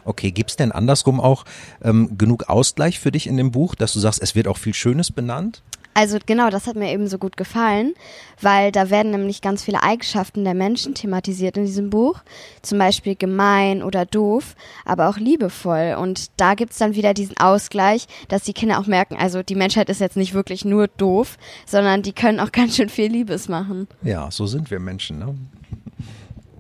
Okay, 0.05 0.31
gibt 0.31 0.51
es 0.51 0.57
denn 0.57 0.71
andersrum 0.71 1.21
auch 1.21 1.45
ähm, 1.83 2.17
genug 2.17 2.49
Ausgleich 2.49 3.01
für 3.01 3.11
dich 3.11 3.27
in 3.27 3.37
dem 3.37 3.51
Buch, 3.51 3.75
dass 3.75 3.93
du 3.93 3.99
sagst, 3.99 4.23
es 4.23 4.35
wird 4.35 4.47
auch 4.47 4.59
viel 4.59 4.75
Schönes 4.75 5.11
benannt? 5.11 5.63
Also 5.97 6.19
genau, 6.27 6.51
das 6.51 6.67
hat 6.67 6.77
mir 6.77 6.93
eben 6.93 7.09
so 7.09 7.17
gut 7.17 7.39
gefallen, 7.39 7.95
weil 8.43 8.71
da 8.71 8.91
werden 8.91 9.13
nämlich 9.13 9.41
ganz 9.41 9.65
viele 9.65 9.83
Eigenschaften 9.83 10.45
der 10.45 10.53
Menschen 10.53 10.95
thematisiert 10.95 11.57
in 11.57 11.65
diesem 11.65 11.89
Buch. 11.89 12.21
Zum 12.61 12.79
Beispiel 12.79 13.17
gemein 13.17 13.83
oder 13.83 14.05
doof, 14.05 14.57
aber 14.85 15.09
auch 15.09 15.17
liebevoll. 15.17 15.97
Und 15.99 16.27
da 16.37 16.53
gibt's 16.53 16.77
dann 16.77 16.95
wieder 16.95 17.15
diesen 17.15 17.39
Ausgleich, 17.39 18.09
dass 18.29 18.43
die 18.43 18.53
Kinder 18.53 18.79
auch 18.79 18.87
merken, 18.87 19.17
also 19.17 19.43
die 19.43 19.55
Menschheit 19.55 19.89
ist 19.89 20.03
jetzt 20.03 20.19
nicht 20.19 20.35
wirklich 20.35 20.67
nur 20.67 20.87
doof, 20.87 21.39
sondern 21.65 22.03
die 22.03 22.13
können 22.13 22.41
auch 22.41 22.53
ganz 22.53 22.77
schön 22.77 22.91
viel 22.91 23.11
Liebes 23.11 23.49
machen. 23.49 23.89
Ja, 24.03 24.31
so 24.31 24.47
sind 24.47 24.71
wir 24.71 24.81
Menschen. 24.81 25.19
Ne? 25.19 25.35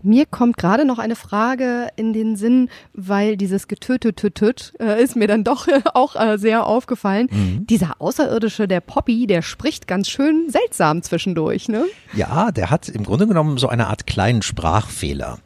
Mir 0.06 0.24
kommt 0.24 0.56
gerade 0.56 0.84
noch 0.84 1.00
eine 1.00 1.16
Frage 1.16 1.88
in 1.96 2.12
den 2.12 2.36
Sinn, 2.36 2.68
weil 2.92 3.36
dieses 3.36 3.66
Getötetötöt 3.66 4.72
äh, 4.78 5.02
ist 5.02 5.16
mir 5.16 5.26
dann 5.26 5.42
doch 5.42 5.66
auch 5.94 6.14
äh, 6.14 6.38
sehr 6.38 6.64
aufgefallen. 6.64 7.28
Mhm. 7.32 7.66
Dieser 7.66 8.00
Außerirdische, 8.00 8.68
der 8.68 8.80
Poppy, 8.80 9.26
der 9.26 9.42
spricht 9.42 9.88
ganz 9.88 10.08
schön 10.08 10.48
seltsam 10.48 11.02
zwischendurch, 11.02 11.68
ne? 11.68 11.84
Ja, 12.14 12.52
der 12.52 12.70
hat 12.70 12.88
im 12.88 13.02
Grunde 13.02 13.26
genommen 13.26 13.58
so 13.58 13.68
eine 13.68 13.88
Art 13.88 14.06
kleinen 14.06 14.42
Sprachfehler. 14.42 15.40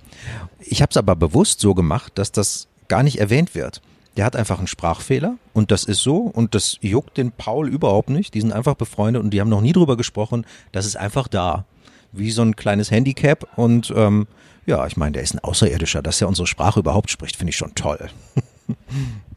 Ich 0.61 0.83
habe 0.83 0.91
es 0.91 0.99
aber 0.99 1.17
bewusst 1.17 1.61
so 1.61 1.75
gemacht, 1.75 2.13
dass 2.17 2.31
das 2.31 2.69
gar 2.89 3.03
nicht 3.03 3.19
erwähnt 3.19 3.55
wird. 3.55 3.81
der 4.19 4.27
hat 4.27 4.37
einfach 4.37 4.59
einen 4.59 4.67
Sprachfehler 4.67 5.37
und 5.55 5.71
das 5.71 5.85
ist 5.85 6.01
so 6.03 6.19
und 6.19 6.55
das 6.55 6.77
juckt 6.83 7.17
den 7.17 7.33
Paul 7.33 7.67
überhaupt 7.67 8.11
nicht. 8.11 8.35
Die 8.35 8.43
sind 8.43 8.53
einfach 8.53 8.75
befreundet 8.75 9.23
und 9.23 9.31
die 9.31 9.41
haben 9.41 9.49
noch 9.49 9.63
nie 9.63 9.73
drüber 9.73 9.97
gesprochen. 9.97 10.45
Das 10.73 10.85
ist 10.85 10.97
einfach 10.97 11.29
da. 11.29 11.65
Wie 12.13 12.31
so 12.31 12.43
ein 12.43 12.57
kleines 12.57 12.91
Handicap 12.91 13.47
und 13.57 13.93
ähm, 13.97 14.27
ja, 14.67 14.87
ich 14.87 14.97
meine, 14.97 15.13
der 15.13 15.23
ist 15.23 15.35
ein 15.35 15.41
Außerirdischer, 15.41 16.03
dass 16.03 16.21
er 16.21 16.29
unsere 16.29 16.47
Sprache 16.47 16.81
überhaupt 16.81 17.11
spricht, 17.11 17.37
finde 17.37 17.51
ich 17.51 17.57
schon 17.57 17.75
toll. 17.75 18.11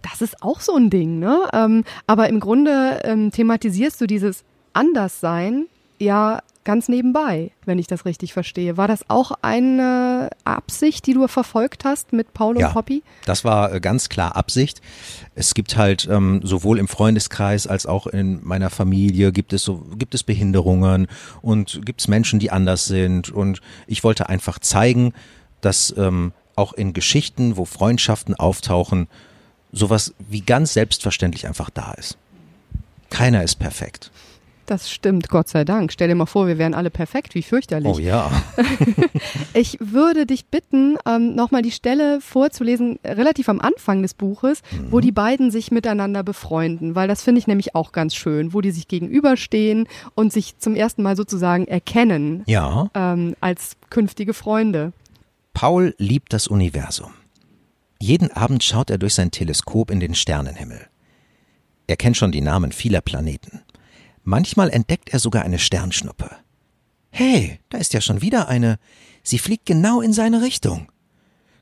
Das 0.04 0.22
ist 0.22 0.44
auch 0.44 0.60
so 0.60 0.76
ein 0.76 0.90
Ding, 0.90 1.20
ne? 1.20 1.48
Ähm, 1.54 1.86
aber 2.08 2.28
im 2.28 2.40
Grunde 2.40 3.02
ähm, 3.04 3.32
thematisierst 3.32 4.02
du 4.02 4.06
dieses 4.06 4.44
Anderssein 4.74 5.68
ja 5.98 6.42
ganz 6.64 6.88
nebenbei, 6.88 7.52
wenn 7.66 7.80
ich 7.80 7.88
das 7.88 8.06
richtig 8.06 8.34
verstehe. 8.34 8.78
War 8.78 8.88
das 8.88 9.10
auch 9.10 9.32
eine 9.42 10.30
Absicht, 10.44 11.06
die 11.06 11.14
du 11.14 11.28
verfolgt 11.28 11.86
hast 11.86 12.14
mit 12.14 12.34
Paul 12.34 12.56
und 12.56 12.62
ja, 12.62 12.70
Poppy? 12.70 13.04
Das 13.26 13.44
war 13.44 13.74
äh, 13.74 13.80
ganz 13.80 14.10
klar 14.10 14.36
Absicht. 14.36 14.82
Es 15.36 15.54
gibt 15.54 15.78
halt 15.78 16.08
ähm, 16.10 16.42
sowohl 16.44 16.80
im 16.80 16.88
Freundeskreis 16.88 17.68
als 17.68 17.86
auch 17.86 18.08
in 18.08 18.40
meiner 18.44 18.70
Familie 18.70 19.32
gibt 19.32 19.54
es 19.54 19.64
so 19.64 19.86
gibt 19.98 20.16
es 20.16 20.24
Behinderungen 20.24 21.08
und 21.42 21.82
gibt 21.86 22.02
es 22.02 22.08
Menschen, 22.08 22.40
die 22.40 22.52
anders 22.52 22.86
sind 22.86 23.30
und 23.30 23.62
ich 23.88 24.04
wollte 24.04 24.30
einfach 24.30 24.60
zeigen, 24.60 25.14
dass 25.62 25.94
ähm, 25.98 26.34
auch 26.56 26.74
in 26.74 26.94
Geschichten, 26.94 27.58
wo 27.58 27.66
Freundschaften 27.66 28.36
auftauchen, 28.36 29.08
sowas 29.72 30.14
wie 30.20 30.42
ganz 30.42 30.74
selbstverständlich 30.74 31.48
einfach 31.48 31.70
da 31.70 31.94
ist. 31.94 32.18
Keiner 33.10 33.44
ist 33.44 33.56
perfekt. 33.56 34.12
Das 34.66 34.90
stimmt, 34.90 35.28
Gott 35.30 35.50
sei 35.50 35.66
Dank. 35.66 35.92
Stell 35.92 36.08
dir 36.08 36.16
mal 36.16 36.26
vor, 36.26 36.48
wir 36.48 36.58
wären 36.58 36.74
alle 36.74 36.90
perfekt, 36.90 37.36
wie 37.36 37.44
fürchterlich. 37.44 37.94
Oh 37.94 38.00
ja. 38.00 38.32
ich 39.54 39.78
würde 39.82 40.26
dich 40.26 40.46
bitten, 40.46 40.98
ähm, 41.06 41.36
nochmal 41.36 41.62
die 41.62 41.72
Stelle 41.72 42.22
vorzulesen, 42.22 42.98
relativ 43.04 43.50
am 43.50 43.60
Anfang 43.60 44.02
des 44.02 44.14
Buches, 44.14 44.62
mhm. 44.72 44.92
wo 44.92 45.02
die 45.02 45.12
beiden 45.12 45.52
sich 45.52 45.72
miteinander 45.72 46.24
befreunden, 46.24 46.96
weil 46.96 47.10
das 47.10 47.22
finde 47.24 47.40
ich 47.40 47.48
nämlich 47.48 47.76
auch 47.76 47.92
ganz 47.92 48.16
schön, 48.16 48.54
wo 48.54 48.62
die 48.62 48.72
sich 48.72 48.88
gegenüberstehen 48.88 49.88
und 50.16 50.32
sich 50.32 50.58
zum 50.60 50.76
ersten 50.76 51.04
Mal 51.04 51.18
sozusagen 51.18 51.68
erkennen 51.68 52.44
ja. 52.48 52.90
ähm, 52.94 53.36
als 53.42 53.76
künftige 53.90 54.34
Freunde. 54.34 54.94
Paul 55.54 55.94
liebt 55.98 56.32
das 56.32 56.48
Universum. 56.48 57.12
Jeden 58.00 58.32
Abend 58.32 58.64
schaut 58.64 58.90
er 58.90 58.98
durch 58.98 59.14
sein 59.14 59.32
Teleskop 59.32 59.92
in 59.92 60.00
den 60.00 60.16
Sternenhimmel. 60.16 60.88
Er 61.88 61.98
kennt 61.98 62.18
schon 62.18 62.32
die 62.32 62.42
Namen 62.42 62.72
vieler 62.72 63.02
Planeten. 63.02 63.62
Manchmal 64.24 64.70
entdeckt 64.70 65.10
er 65.10 65.20
sogar 65.20 65.44
eine 65.44 65.60
Sternschnuppe. 65.60 66.32
Hey, 67.12 67.60
da 67.70 67.78
ist 67.78 67.94
ja 67.94 68.02
schon 68.02 68.22
wieder 68.22 68.48
eine. 68.48 68.80
Sie 69.22 69.38
fliegt 69.38 69.66
genau 69.66 70.02
in 70.02 70.14
seine 70.14 70.42
Richtung. 70.42 70.92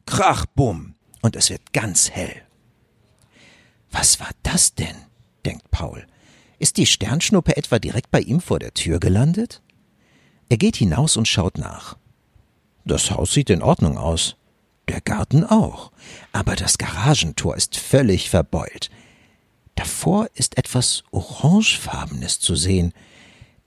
Krach, 0.05 0.45
bumm, 0.45 0.95
und 1.21 1.35
es 1.35 1.49
wird 1.49 1.73
ganz 1.73 2.09
hell. 2.09 2.41
Was 3.91 4.19
war 4.19 4.29
das 4.43 4.75
denn? 4.75 4.95
denkt 5.45 5.69
Paul. 5.71 6.05
Ist 6.59 6.77
die 6.77 6.85
Sternschnuppe 6.85 7.57
etwa 7.57 7.79
direkt 7.79 8.11
bei 8.11 8.21
ihm 8.21 8.39
vor 8.39 8.59
der 8.59 8.73
Tür 8.73 8.99
gelandet? 8.99 9.61
Er 10.49 10.57
geht 10.57 10.75
hinaus 10.75 11.17
und 11.17 11.27
schaut 11.27 11.57
nach. 11.57 11.97
Das 12.85 13.11
Haus 13.11 13.33
sieht 13.33 13.49
in 13.49 13.61
Ordnung 13.61 13.97
aus. 13.97 14.35
Der 14.87 15.01
Garten 15.01 15.43
auch. 15.43 15.91
Aber 16.31 16.55
das 16.55 16.77
Garagentor 16.77 17.55
ist 17.55 17.77
völlig 17.77 18.29
verbeult. 18.29 18.89
Davor 19.75 20.27
ist 20.33 20.57
etwas 20.57 21.03
Orangefarbenes 21.11 22.39
zu 22.39 22.55
sehen. 22.55 22.93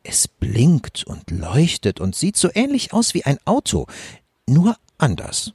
Es 0.03 0.29
blinkt 0.29 1.05
und 1.05 1.31
leuchtet 1.31 2.01
und 2.01 2.15
sieht 2.15 2.37
so 2.37 2.51
ähnlich 2.55 2.93
aus 2.93 3.15
wie 3.15 3.25
ein 3.25 3.39
Auto, 3.47 3.87
nur 4.47 4.77
anders. 4.99 5.55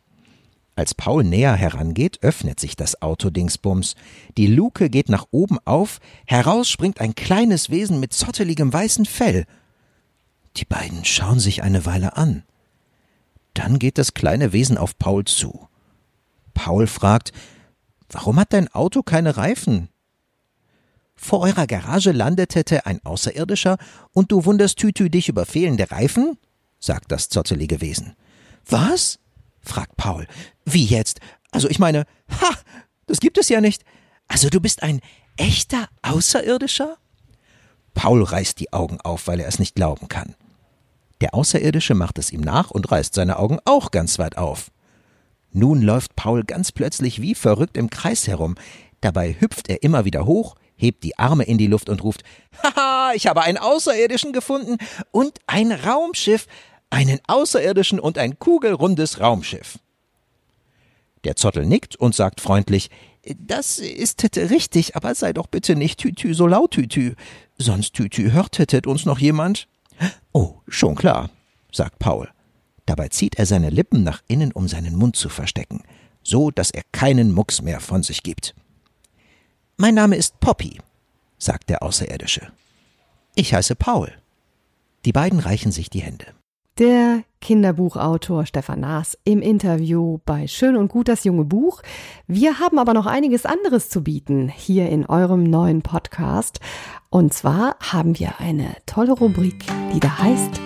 Als 0.75 0.95
Paul 0.95 1.25
näher 1.25 1.55
herangeht, 1.55 2.23
öffnet 2.23 2.59
sich 2.59 2.77
das 2.77 3.01
Autodingsbums. 3.01 3.95
Die 4.37 4.47
Luke 4.47 4.89
geht 4.89 5.09
nach 5.09 5.25
oben 5.29 5.59
auf, 5.65 5.99
heraus 6.25 6.69
springt 6.69 7.01
ein 7.01 7.15
kleines 7.15 7.69
Wesen 7.69 7.99
mit 7.99 8.13
zotteligem 8.13 8.71
weißen 8.71 9.05
Fell. 9.05 9.45
Die 10.55 10.65
beiden 10.65 11.03
schauen 11.03 11.39
sich 11.39 11.63
eine 11.63 11.85
Weile 11.85 12.15
an. 12.15 12.43
Dann 13.53 13.77
geht 13.77 13.97
das 13.97 14.13
kleine 14.13 14.53
Wesen 14.53 14.77
auf 14.77 14.97
Paul 14.97 15.25
zu. 15.25 15.67
Paul 16.53 16.87
fragt, 16.87 17.33
Warum 18.09 18.39
hat 18.39 18.53
dein 18.53 18.73
Auto 18.73 19.03
keine 19.03 19.37
Reifen? 19.37 19.89
Vor 21.21 21.41
eurer 21.41 21.67
Garage 21.67 22.13
landete 22.13 22.85
ein 22.85 23.03
Außerirdischer 23.03 23.77
und 24.13 24.31
du 24.31 24.45
wunderst 24.45 24.77
Tütü 24.77 25.09
dich 25.09 25.27
über 25.27 25.45
fehlende 25.45 25.91
Reifen? 25.91 26.37
sagt 26.79 27.11
das 27.11 27.27
zottelige 27.27 27.81
Wesen. 27.81 28.15
Was? 28.65 29.19
fragt 29.61 29.97
Paul. 29.97 30.27
Wie 30.63 30.85
jetzt? 30.85 31.19
Also 31.51 31.69
ich 31.69 31.77
meine, 31.77 32.05
ha, 32.41 32.55
das 33.05 33.19
gibt 33.19 33.37
es 33.37 33.49
ja 33.49 33.59
nicht. 33.59 33.83
Also 34.29 34.49
du 34.49 34.61
bist 34.61 34.81
ein 34.81 35.01
echter 35.35 35.89
Außerirdischer? 36.03 36.97
Paul 37.93 38.23
reißt 38.23 38.57
die 38.59 38.71
Augen 38.71 39.01
auf, 39.01 39.27
weil 39.27 39.41
er 39.41 39.47
es 39.49 39.59
nicht 39.59 39.75
glauben 39.75 40.07
kann. 40.07 40.35
Der 41.19 41.33
Außerirdische 41.33 41.95
macht 41.95 42.17
es 42.17 42.31
ihm 42.31 42.41
nach 42.41 42.71
und 42.71 42.89
reißt 42.89 43.13
seine 43.13 43.37
Augen 43.37 43.59
auch 43.65 43.91
ganz 43.91 44.19
weit 44.19 44.37
auf. 44.37 44.71
Nun 45.51 45.81
läuft 45.81 46.15
Paul 46.15 46.45
ganz 46.45 46.71
plötzlich 46.71 47.21
wie 47.21 47.35
verrückt 47.35 47.75
im 47.75 47.89
Kreis 47.89 48.25
herum. 48.27 48.55
Dabei 49.01 49.35
hüpft 49.37 49.67
er 49.67 49.83
immer 49.83 50.05
wieder 50.05 50.25
hoch, 50.25 50.55
hebt 50.79 51.03
die 51.03 51.17
Arme 51.19 51.43
in 51.43 51.57
die 51.57 51.67
Luft 51.67 51.89
und 51.89 52.03
ruft, 52.03 52.23
Haha, 52.63 53.13
ich 53.13 53.27
habe 53.27 53.41
einen 53.41 53.57
Außerirdischen 53.57 54.33
gefunden 54.33 54.77
und 55.11 55.37
ein 55.45 55.71
Raumschiff, 55.71 56.47
einen 56.89 57.19
Außerirdischen 57.27 57.99
und 57.99 58.17
ein 58.17 58.39
kugelrundes 58.39 59.19
Raumschiff. 59.19 59.77
Der 61.25 61.35
Zottel 61.35 61.65
nickt 61.65 61.97
und 61.97 62.15
sagt 62.15 62.41
freundlich, 62.41 62.89
das 63.37 63.79
ist 63.79 64.23
richtig, 64.37 64.95
aber 64.95 65.13
sei 65.13 65.33
doch 65.33 65.47
bitte 65.47 65.75
nicht 65.75 65.99
Tütü 65.99 66.33
so 66.33 66.47
laut, 66.47 66.71
Tütü, 66.71 67.15
sonst 67.57 67.93
Tütü 67.93 68.31
hört 68.31 68.87
uns 68.87 69.05
noch 69.05 69.19
jemand. 69.19 69.67
Oh, 70.31 70.55
schon 70.67 70.95
klar, 70.95 71.29
sagt 71.71 71.99
Paul. 71.99 72.29
Dabei 72.85 73.09
zieht 73.09 73.35
er 73.35 73.45
seine 73.45 73.69
Lippen 73.69 74.03
nach 74.03 74.21
innen, 74.27 74.51
um 74.51 74.67
seinen 74.67 74.95
Mund 74.95 75.15
zu 75.15 75.29
verstecken, 75.29 75.83
so 76.23 76.49
dass 76.49 76.71
er 76.71 76.83
keinen 76.91 77.33
Mucks 77.33 77.61
mehr 77.61 77.81
von 77.81 78.01
sich 78.01 78.23
gibt. 78.23 78.55
Mein 79.81 79.95
Name 79.95 80.17
ist 80.17 80.41
Poppy, 80.41 80.77
sagt 81.37 81.69
der 81.69 81.81
Außerirdische. 81.83 82.51
Ich 83.33 83.53
heiße 83.53 83.75
Paul. 83.75 84.11
Die 85.05 85.13
beiden 85.13 85.39
reichen 85.39 85.71
sich 85.71 85.89
die 85.89 86.01
Hände. 86.01 86.25
Der 86.79 87.23
Kinderbuchautor 87.39 88.45
Stefan 88.45 88.81
Naas 88.81 89.17
im 89.23 89.41
Interview 89.41 90.17
bei 90.25 90.47
Schön 90.47 90.75
und 90.75 90.89
Gut 90.89 91.07
das 91.07 91.23
junge 91.23 91.45
Buch. 91.45 91.81
Wir 92.27 92.59
haben 92.59 92.77
aber 92.77 92.93
noch 92.93 93.05
einiges 93.05 93.45
anderes 93.45 93.89
zu 93.89 94.03
bieten 94.03 94.49
hier 94.49 94.89
in 94.89 95.05
eurem 95.05 95.43
neuen 95.43 95.81
Podcast. 95.81 96.59
Und 97.09 97.33
zwar 97.33 97.77
haben 97.79 98.19
wir 98.19 98.41
eine 98.41 98.75
tolle 98.85 99.13
Rubrik, 99.13 99.63
die 99.93 100.01
da 100.01 100.17
heißt 100.17 100.59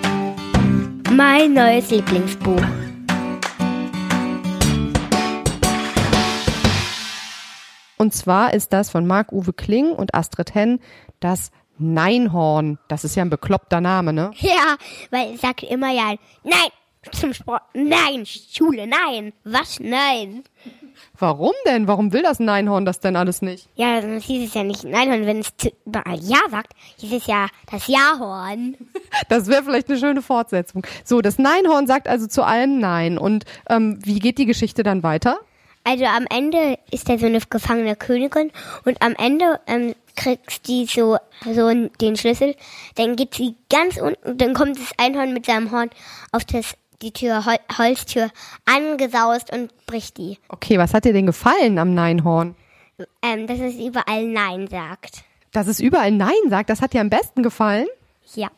Mein 1.11 1.53
neues 1.53 1.91
Lieblingsbuch. 1.91 2.63
Und 8.03 8.13
zwar 8.13 8.53
ist 8.53 8.73
das 8.73 8.89
von 8.89 9.07
Marc-Uwe 9.07 9.53
Kling 9.53 9.93
und 9.93 10.13
Astrid 10.13 10.53
Henn 10.53 10.81
das 11.21 11.51
Neinhorn. 11.77 12.77
Das 12.89 13.05
ist 13.05 13.15
ja 13.15 13.23
ein 13.23 13.29
bekloppter 13.29 13.79
Name, 13.79 14.11
ne? 14.11 14.31
Ja, 14.39 14.75
weil 15.09 15.35
ich 15.35 15.39
sage 15.39 15.65
immer 15.67 15.89
ja, 15.89 16.13
nein, 16.43 16.69
zum 17.13 17.33
Sport, 17.33 17.61
nein, 17.73 18.25
Schule, 18.25 18.87
nein, 18.87 19.31
was, 19.45 19.79
nein. 19.79 20.43
Warum 21.17 21.53
denn? 21.65 21.87
Warum 21.87 22.11
will 22.11 22.23
das 22.23 22.41
Neinhorn 22.41 22.83
das 22.83 22.99
denn 22.99 23.15
alles 23.15 23.41
nicht? 23.41 23.69
Ja, 23.75 24.01
sonst 24.01 24.25
hieß 24.25 24.49
es 24.49 24.53
ja 24.53 24.65
nicht 24.65 24.83
Neinhorn, 24.83 25.25
wenn 25.25 25.39
es 25.39 25.53
überall 25.85 26.19
Ja 26.19 26.39
sagt, 26.51 26.73
hieß 26.97 27.13
es 27.13 27.25
ja 27.25 27.47
das 27.71 27.87
Ja-Horn. 27.87 28.75
Das 29.29 29.47
wäre 29.47 29.63
vielleicht 29.63 29.89
eine 29.89 29.97
schöne 29.97 30.21
Fortsetzung. 30.21 30.85
So, 31.05 31.21
das 31.21 31.39
Neinhorn 31.39 31.87
sagt 31.87 32.09
also 32.09 32.27
zu 32.27 32.43
allem 32.43 32.79
Nein. 32.79 33.17
Und 33.17 33.45
ähm, 33.69 33.99
wie 34.03 34.19
geht 34.19 34.39
die 34.39 34.45
Geschichte 34.45 34.83
dann 34.83 35.03
weiter? 35.03 35.39
Also 35.83 36.05
am 36.05 36.25
Ende 36.29 36.79
ist 36.91 37.09
er 37.09 37.19
so 37.19 37.25
eine 37.25 37.39
gefangene 37.39 37.95
Königin 37.95 38.51
und 38.85 39.01
am 39.01 39.13
Ende 39.15 39.59
ähm, 39.67 39.95
kriegt 40.15 40.67
die 40.67 40.85
so, 40.85 41.17
so 41.43 41.89
den 41.99 42.15
Schlüssel. 42.15 42.55
Dann 42.95 43.15
geht 43.15 43.33
sie 43.33 43.55
ganz 43.69 43.97
unten, 43.97 44.37
dann 44.37 44.53
kommt 44.53 44.77
das 44.77 44.91
Einhorn 44.97 45.33
mit 45.33 45.45
seinem 45.45 45.71
Horn 45.71 45.89
auf 46.31 46.45
das, 46.45 46.75
die 47.01 47.11
Tür, 47.11 47.45
Hol 47.45 47.57
Holztür 47.77 48.29
angesaust 48.65 49.51
und 49.51 49.73
bricht 49.85 50.17
die. 50.17 50.37
Okay, 50.47 50.77
was 50.77 50.93
hat 50.93 51.03
dir 51.03 51.13
denn 51.13 51.25
gefallen 51.25 51.77
am 51.77 51.93
Neinhorn? 51.93 52.55
Ähm, 53.21 53.47
dass 53.47 53.59
es 53.59 53.75
überall 53.75 54.25
Nein 54.25 54.67
sagt. 54.67 55.23
Dass 55.51 55.67
es 55.67 55.81
überall 55.81 56.11
Nein 56.11 56.49
sagt, 56.49 56.69
das 56.69 56.81
hat 56.81 56.93
dir 56.93 57.01
am 57.01 57.09
besten 57.09 57.43
gefallen? 57.43 57.87
Ja. 58.35 58.49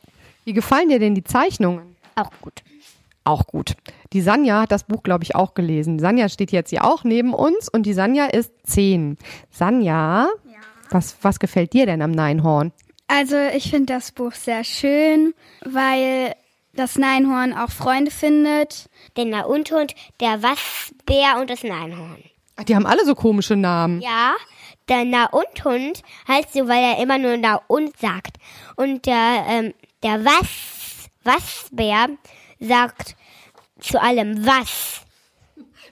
Wie 0.43 0.53
gefallen 0.53 0.89
dir 0.89 0.99
denn 0.99 1.15
die 1.15 1.23
Zeichnungen? 1.23 1.95
Auch 2.15 2.29
gut 2.41 2.61
auch 3.25 3.47
gut. 3.47 3.75
Die 4.13 4.21
Sanja 4.21 4.61
hat 4.61 4.71
das 4.71 4.83
Buch, 4.85 5.03
glaube 5.03 5.23
ich, 5.23 5.35
auch 5.35 5.53
gelesen. 5.53 5.99
Sanja 5.99 6.29
steht 6.29 6.51
jetzt 6.51 6.69
hier 6.69 6.85
auch 6.85 7.03
neben 7.03 7.33
uns 7.33 7.69
und 7.69 7.83
die 7.83 7.93
Sanja 7.93 8.25
ist 8.25 8.51
zehn. 8.63 9.17
Sanja, 9.49 10.27
ja. 10.45 10.59
was, 10.89 11.17
was 11.21 11.39
gefällt 11.39 11.73
dir 11.73 11.85
denn 11.85 12.01
am 12.01 12.11
Neinhorn? 12.11 12.71
Also 13.07 13.35
ich 13.55 13.69
finde 13.69 13.93
das 13.93 14.11
Buch 14.11 14.33
sehr 14.33 14.63
schön, 14.63 15.33
weil 15.63 16.33
das 16.73 16.97
Neinhorn 16.97 17.53
auch 17.53 17.69
Freunde 17.69 18.11
findet. 18.11 18.89
Denn 19.17 19.31
der 19.31 19.47
Unthund, 19.47 19.95
der 20.19 20.41
Waschbär 20.41 21.39
und 21.39 21.49
das 21.49 21.63
Neinhorn. 21.63 22.23
Ach, 22.57 22.63
die 22.63 22.75
haben 22.75 22.85
alle 22.85 23.05
so 23.05 23.15
komische 23.15 23.55
Namen. 23.55 24.01
Ja, 24.01 24.33
der 24.87 25.03
Na 25.05 25.25
und 25.27 25.65
Hund 25.65 26.03
heißt 26.27 26.53
so, 26.53 26.67
weil 26.67 26.83
er 26.83 27.01
immer 27.01 27.17
nur 27.17 27.37
Na 27.37 27.61
und 27.67 27.97
sagt. 27.97 28.37
Und 28.75 29.05
der, 29.05 29.45
ähm, 29.47 29.73
der 30.03 30.23
Was, 30.23 31.09
Wasbär 31.23 32.07
sagt 32.67 33.15
zu 33.79 34.01
allem 34.01 34.45
Was. 34.45 35.01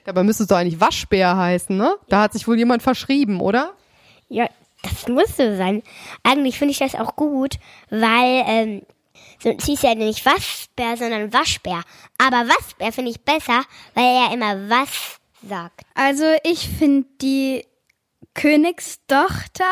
Dabei 0.04 0.22
müsste 0.22 0.42
es 0.42 0.48
doch 0.48 0.56
eigentlich 0.56 0.80
Waschbär 0.80 1.36
heißen, 1.36 1.76
ne? 1.76 1.96
Da 2.08 2.22
hat 2.22 2.32
sich 2.32 2.46
wohl 2.46 2.58
jemand 2.58 2.82
verschrieben, 2.82 3.40
oder? 3.40 3.72
Ja, 4.28 4.48
das 4.82 5.08
muss 5.08 5.36
so 5.36 5.56
sein. 5.56 5.82
Eigentlich 6.22 6.58
finde 6.58 6.72
ich 6.72 6.78
das 6.78 6.94
auch 6.94 7.16
gut, 7.16 7.56
weil 7.88 8.44
ähm, 8.46 8.82
sonst 9.42 9.64
hieß 9.64 9.82
ja 9.82 9.94
nicht 9.94 10.24
Waschbär, 10.26 10.96
sondern 10.96 11.32
Waschbär. 11.32 11.82
Aber 12.18 12.48
Waschbär 12.48 12.92
finde 12.92 13.10
ich 13.10 13.20
besser, 13.22 13.62
weil 13.94 14.04
er 14.04 14.34
immer 14.34 14.68
was 14.68 15.20
sagt. 15.48 15.82
Also 15.94 16.24
ich 16.42 16.68
finde 16.68 17.06
die 17.22 17.64
Königstochter 18.34 19.64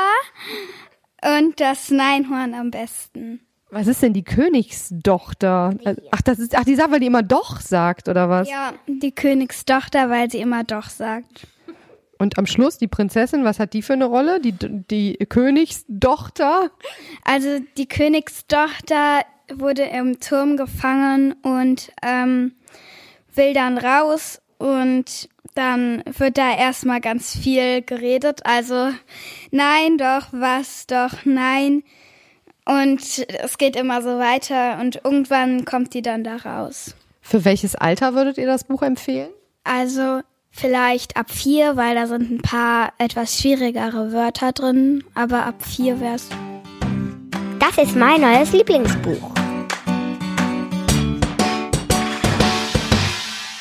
und 1.38 1.60
das 1.60 1.90
Neinhorn 1.90 2.54
am 2.54 2.70
besten. 2.70 3.40
Was 3.72 3.86
ist 3.86 4.02
denn 4.02 4.12
die 4.12 4.22
Königstochter? 4.22 5.74
Ach, 6.10 6.20
das 6.20 6.38
ist, 6.38 6.54
ach, 6.54 6.64
die 6.64 6.74
sagt, 6.74 6.92
weil 6.92 7.00
die 7.00 7.06
immer 7.06 7.22
doch 7.22 7.58
sagt, 7.58 8.06
oder 8.06 8.28
was? 8.28 8.46
Ja, 8.46 8.74
die 8.86 9.12
Königstochter, 9.12 10.10
weil 10.10 10.30
sie 10.30 10.40
immer 10.40 10.62
doch 10.62 10.90
sagt. 10.90 11.46
Und 12.18 12.36
am 12.36 12.44
Schluss 12.44 12.76
die 12.76 12.86
Prinzessin, 12.86 13.44
was 13.44 13.58
hat 13.58 13.72
die 13.72 13.80
für 13.80 13.94
eine 13.94 14.04
Rolle? 14.04 14.40
Die, 14.40 14.52
die 14.52 15.16
Königstochter? 15.26 16.70
Also 17.24 17.60
die 17.78 17.88
Königstochter 17.88 19.22
wurde 19.54 19.84
im 19.84 20.20
Turm 20.20 20.58
gefangen 20.58 21.32
und 21.42 21.92
ähm, 22.02 22.52
will 23.34 23.54
dann 23.54 23.78
raus 23.78 24.42
und 24.58 25.30
dann 25.54 26.02
wird 26.18 26.36
da 26.36 26.54
erstmal 26.54 27.00
ganz 27.00 27.34
viel 27.34 27.80
geredet. 27.80 28.44
Also 28.44 28.90
nein, 29.50 29.96
doch, 29.96 30.26
was, 30.30 30.86
doch, 30.86 31.24
nein. 31.24 31.82
Und 32.64 33.26
es 33.28 33.58
geht 33.58 33.76
immer 33.76 34.02
so 34.02 34.18
weiter 34.18 34.78
und 34.80 35.00
irgendwann 35.04 35.64
kommt 35.64 35.94
die 35.94 36.02
dann 36.02 36.22
da 36.22 36.36
raus. 36.36 36.94
Für 37.20 37.44
welches 37.44 37.74
Alter 37.74 38.14
würdet 38.14 38.38
ihr 38.38 38.46
das 38.46 38.64
Buch 38.64 38.82
empfehlen? 38.82 39.30
Also 39.64 40.20
vielleicht 40.50 41.16
ab 41.16 41.30
vier, 41.30 41.76
weil 41.76 41.94
da 41.94 42.06
sind 42.06 42.30
ein 42.30 42.42
paar 42.42 42.92
etwas 42.98 43.38
schwierigere 43.38 44.12
Wörter 44.12 44.52
drin, 44.52 45.04
aber 45.14 45.46
ab 45.46 45.62
vier 45.64 46.00
wär's. 46.00 46.28
Das 47.58 47.78
ist 47.78 47.96
mein 47.96 48.20
neues 48.20 48.52
Lieblingsbuch. 48.52 49.31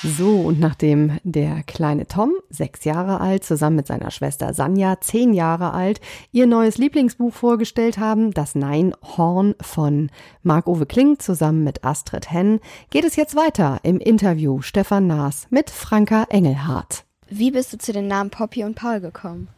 So, 0.04 0.42
und 0.42 0.60
nachdem 0.60 1.20
der 1.24 1.62
kleine 1.64 2.08
Tom, 2.08 2.32
sechs 2.50 2.86
Jahre 2.86 3.22
alt, 3.22 3.44
zusammen 3.44 3.76
mit 3.76 3.88
seiner 3.88 4.10
Schwester 4.10 4.54
Sanja, 4.54 5.00
zehn 5.00 5.32
Jahre 5.32 5.74
alt, 5.74 6.02
ihr 6.32 6.48
neues 6.48 6.80
Lieblingsbuch 6.80 7.32
vorgestellt 7.34 8.00
haben, 8.00 8.32
das 8.32 8.56
Neinhorn 8.56 9.54
von 9.62 10.10
Marc-Uwe 10.42 10.88
Kling 10.88 11.20
zusammen 11.20 11.64
mit 11.64 11.86
Astrid 11.86 12.32
Henn, 12.32 12.60
geht 12.90 13.06
es 13.06 13.16
jetzt 13.16 13.36
weiter 13.36 13.80
im 13.84 14.00
Interview 14.00 14.62
Stefan 14.62 15.06
Naas 15.06 15.46
mit 15.52 15.70
Franka 15.70 16.26
Engelhardt. 16.30 17.04
Wie 17.30 17.52
bist 17.52 17.72
du 17.72 17.78
zu 17.78 17.94
den 17.94 18.08
Namen 18.08 18.32
Poppy 18.32 18.64
und 18.64 18.76
Paul 18.76 19.02
gekommen? 19.02 19.50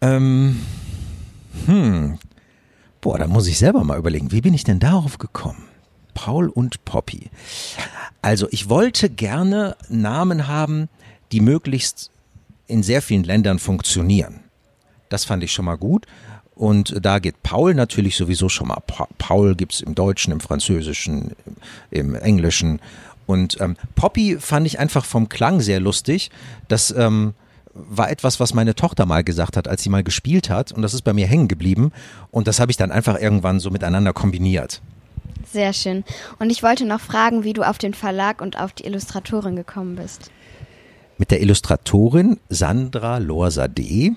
Ähm, 0.00 0.60
hm. 1.66 2.18
Boah, 3.02 3.18
da 3.18 3.26
muss 3.26 3.46
ich 3.46 3.58
selber 3.58 3.84
mal 3.84 3.98
überlegen, 3.98 4.32
wie 4.32 4.40
bin 4.40 4.54
ich 4.54 4.64
denn 4.64 4.80
darauf 4.80 5.18
gekommen? 5.18 5.67
Paul 6.18 6.48
und 6.48 6.84
Poppy. 6.84 7.30
Also 8.22 8.48
ich 8.50 8.68
wollte 8.68 9.08
gerne 9.08 9.76
Namen 9.88 10.48
haben, 10.48 10.88
die 11.30 11.40
möglichst 11.40 12.10
in 12.66 12.82
sehr 12.82 13.02
vielen 13.02 13.22
Ländern 13.22 13.60
funktionieren. 13.60 14.40
Das 15.10 15.24
fand 15.24 15.44
ich 15.44 15.52
schon 15.52 15.66
mal 15.66 15.76
gut. 15.76 16.06
Und 16.56 16.96
da 17.06 17.20
geht 17.20 17.44
Paul 17.44 17.72
natürlich 17.74 18.16
sowieso 18.16 18.48
schon 18.48 18.66
mal. 18.66 18.82
Paul 19.18 19.54
gibt 19.54 19.74
es 19.74 19.80
im 19.80 19.94
Deutschen, 19.94 20.32
im 20.32 20.40
Französischen, 20.40 21.36
im 21.92 22.16
Englischen. 22.16 22.80
Und 23.26 23.60
ähm, 23.60 23.76
Poppy 23.94 24.38
fand 24.40 24.66
ich 24.66 24.80
einfach 24.80 25.04
vom 25.04 25.28
Klang 25.28 25.60
sehr 25.60 25.78
lustig. 25.78 26.32
Das 26.66 26.90
ähm, 26.90 27.34
war 27.74 28.10
etwas, 28.10 28.40
was 28.40 28.54
meine 28.54 28.74
Tochter 28.74 29.06
mal 29.06 29.22
gesagt 29.22 29.56
hat, 29.56 29.68
als 29.68 29.84
sie 29.84 29.88
mal 29.88 30.02
gespielt 30.02 30.50
hat. 30.50 30.72
Und 30.72 30.82
das 30.82 30.94
ist 30.94 31.02
bei 31.02 31.12
mir 31.12 31.28
hängen 31.28 31.46
geblieben. 31.46 31.92
Und 32.32 32.48
das 32.48 32.58
habe 32.58 32.72
ich 32.72 32.76
dann 32.76 32.90
einfach 32.90 33.20
irgendwann 33.20 33.60
so 33.60 33.70
miteinander 33.70 34.12
kombiniert. 34.12 34.82
Sehr 35.52 35.72
schön. 35.72 36.04
Und 36.38 36.50
ich 36.50 36.62
wollte 36.62 36.84
noch 36.84 37.00
fragen, 37.00 37.44
wie 37.44 37.52
du 37.52 37.62
auf 37.62 37.78
den 37.78 37.94
Verlag 37.94 38.40
und 38.40 38.58
auf 38.58 38.72
die 38.72 38.84
Illustratorin 38.84 39.56
gekommen 39.56 39.96
bist. 39.96 40.30
Mit 41.16 41.30
der 41.30 41.40
Illustratorin 41.40 42.38
Sandra 42.48 43.18
Lorsa.de, 43.18 44.12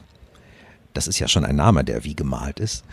das 0.93 1.07
ist 1.07 1.19
ja 1.19 1.27
schon 1.27 1.45
ein 1.45 1.55
Name, 1.55 1.83
der 1.83 2.03
wie 2.03 2.15
gemalt 2.15 2.59
ist, 2.59 2.83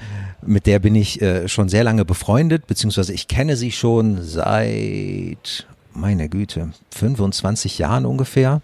mit 0.40 0.66
der 0.66 0.79
bin 0.79 0.94
ich 0.94 1.20
äh, 1.20 1.48
schon 1.48 1.68
sehr 1.68 1.85
lange 1.85 2.05
befreundet, 2.05 2.66
beziehungsweise 2.66 3.12
ich 3.12 3.29
kenne 3.29 3.57
sie 3.57 3.72
schon 3.72 4.22
seit, 4.22 5.66
meine 5.92 6.29
Güte, 6.29 6.70
25 6.92 7.79
Jahren 7.79 8.07
ungefähr. 8.07 8.62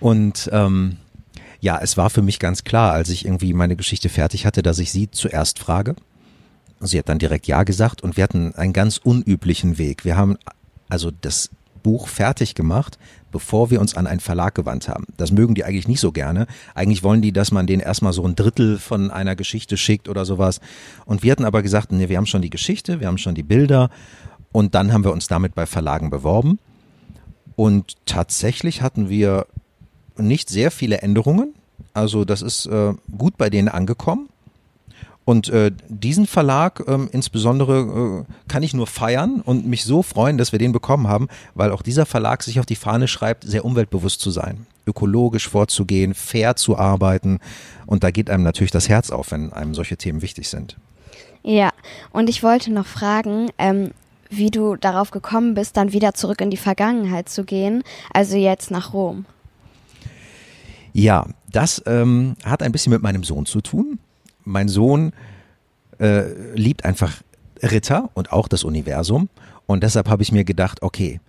Und 0.00 0.48
ähm, 0.52 0.96
ja, 1.60 1.78
es 1.80 1.96
war 1.96 2.10
für 2.10 2.22
mich 2.22 2.40
ganz 2.40 2.64
klar, 2.64 2.92
als 2.92 3.10
ich 3.10 3.26
irgendwie 3.26 3.52
meine 3.52 3.76
Geschichte 3.76 4.08
fertig 4.08 4.46
hatte, 4.46 4.62
dass 4.62 4.78
ich 4.78 4.90
sie 4.90 5.10
zuerst 5.10 5.58
frage 5.58 5.94
Sie 6.82 6.98
hat 6.98 7.08
dann 7.08 7.18
direkt 7.18 7.46
Ja 7.46 7.62
gesagt 7.62 8.02
und 8.02 8.16
wir 8.16 8.24
hatten 8.24 8.54
einen 8.54 8.72
ganz 8.72 8.98
unüblichen 8.98 9.78
Weg. 9.78 10.04
Wir 10.04 10.16
haben 10.16 10.36
also 10.88 11.10
das 11.10 11.50
Buch 11.82 12.08
fertig 12.08 12.54
gemacht, 12.54 12.98
bevor 13.30 13.70
wir 13.70 13.80
uns 13.80 13.96
an 13.96 14.06
einen 14.06 14.20
Verlag 14.20 14.54
gewandt 14.54 14.88
haben. 14.88 15.06
Das 15.16 15.32
mögen 15.32 15.54
die 15.54 15.64
eigentlich 15.64 15.88
nicht 15.88 16.00
so 16.00 16.12
gerne. 16.12 16.46
Eigentlich 16.74 17.02
wollen 17.02 17.22
die, 17.22 17.32
dass 17.32 17.50
man 17.50 17.66
denen 17.66 17.80
erstmal 17.80 18.12
so 18.12 18.24
ein 18.24 18.36
Drittel 18.36 18.78
von 18.78 19.10
einer 19.10 19.36
Geschichte 19.36 19.76
schickt 19.76 20.08
oder 20.08 20.24
sowas. 20.24 20.60
Und 21.06 21.22
wir 21.22 21.32
hatten 21.32 21.44
aber 21.44 21.62
gesagt, 21.62 21.92
nee, 21.92 22.08
wir 22.08 22.16
haben 22.16 22.26
schon 22.26 22.42
die 22.42 22.50
Geschichte, 22.50 23.00
wir 23.00 23.06
haben 23.06 23.18
schon 23.18 23.34
die 23.34 23.42
Bilder 23.42 23.90
und 24.52 24.74
dann 24.74 24.92
haben 24.92 25.04
wir 25.04 25.12
uns 25.12 25.26
damit 25.26 25.54
bei 25.54 25.66
Verlagen 25.66 26.10
beworben. 26.10 26.58
Und 27.56 27.96
tatsächlich 28.06 28.82
hatten 28.82 29.08
wir 29.08 29.46
nicht 30.16 30.48
sehr 30.48 30.70
viele 30.70 30.98
Änderungen. 30.98 31.54
Also 31.94 32.24
das 32.24 32.42
ist 32.42 32.66
äh, 32.66 32.92
gut 33.16 33.36
bei 33.36 33.50
denen 33.50 33.68
angekommen. 33.68 34.28
Und 35.24 35.48
äh, 35.50 35.70
diesen 35.88 36.26
Verlag 36.26 36.82
ähm, 36.88 37.08
insbesondere 37.12 38.24
äh, 38.26 38.48
kann 38.48 38.62
ich 38.62 38.74
nur 38.74 38.88
feiern 38.88 39.40
und 39.44 39.66
mich 39.66 39.84
so 39.84 40.02
freuen, 40.02 40.36
dass 40.36 40.50
wir 40.50 40.58
den 40.58 40.72
bekommen 40.72 41.06
haben, 41.06 41.28
weil 41.54 41.70
auch 41.70 41.82
dieser 41.82 42.06
Verlag 42.06 42.42
sich 42.42 42.58
auf 42.58 42.66
die 42.66 42.76
Fahne 42.76 43.06
schreibt, 43.06 43.44
sehr 43.44 43.64
umweltbewusst 43.64 44.20
zu 44.20 44.30
sein, 44.30 44.66
ökologisch 44.86 45.48
vorzugehen, 45.48 46.14
fair 46.14 46.56
zu 46.56 46.76
arbeiten. 46.76 47.38
Und 47.86 48.02
da 48.02 48.10
geht 48.10 48.30
einem 48.30 48.42
natürlich 48.42 48.72
das 48.72 48.88
Herz 48.88 49.10
auf, 49.10 49.30
wenn 49.30 49.52
einem 49.52 49.74
solche 49.74 49.96
Themen 49.96 50.22
wichtig 50.22 50.48
sind. 50.48 50.76
Ja, 51.44 51.70
und 52.10 52.28
ich 52.28 52.42
wollte 52.42 52.72
noch 52.72 52.86
fragen, 52.86 53.50
ähm, 53.58 53.92
wie 54.28 54.50
du 54.50 54.76
darauf 54.76 55.12
gekommen 55.12 55.54
bist, 55.54 55.76
dann 55.76 55.92
wieder 55.92 56.14
zurück 56.14 56.40
in 56.40 56.50
die 56.50 56.56
Vergangenheit 56.56 57.28
zu 57.28 57.44
gehen, 57.44 57.84
also 58.12 58.36
jetzt 58.36 58.70
nach 58.70 58.92
Rom. 58.92 59.24
Ja, 60.92 61.26
das 61.50 61.82
ähm, 61.86 62.34
hat 62.44 62.62
ein 62.62 62.72
bisschen 62.72 62.92
mit 62.92 63.02
meinem 63.02 63.24
Sohn 63.24 63.46
zu 63.46 63.60
tun 63.60 63.98
mein 64.44 64.68
Sohn 64.68 65.12
äh, 65.98 66.54
liebt 66.54 66.84
einfach 66.84 67.22
Ritter 67.62 68.10
und 68.14 68.32
auch 68.32 68.48
das 68.48 68.64
Universum. 68.64 69.28
Und 69.66 69.82
deshalb 69.82 70.08
habe 70.08 70.22
ich 70.22 70.32
mir 70.32 70.44
gedacht, 70.44 70.82
okay, 70.82 71.20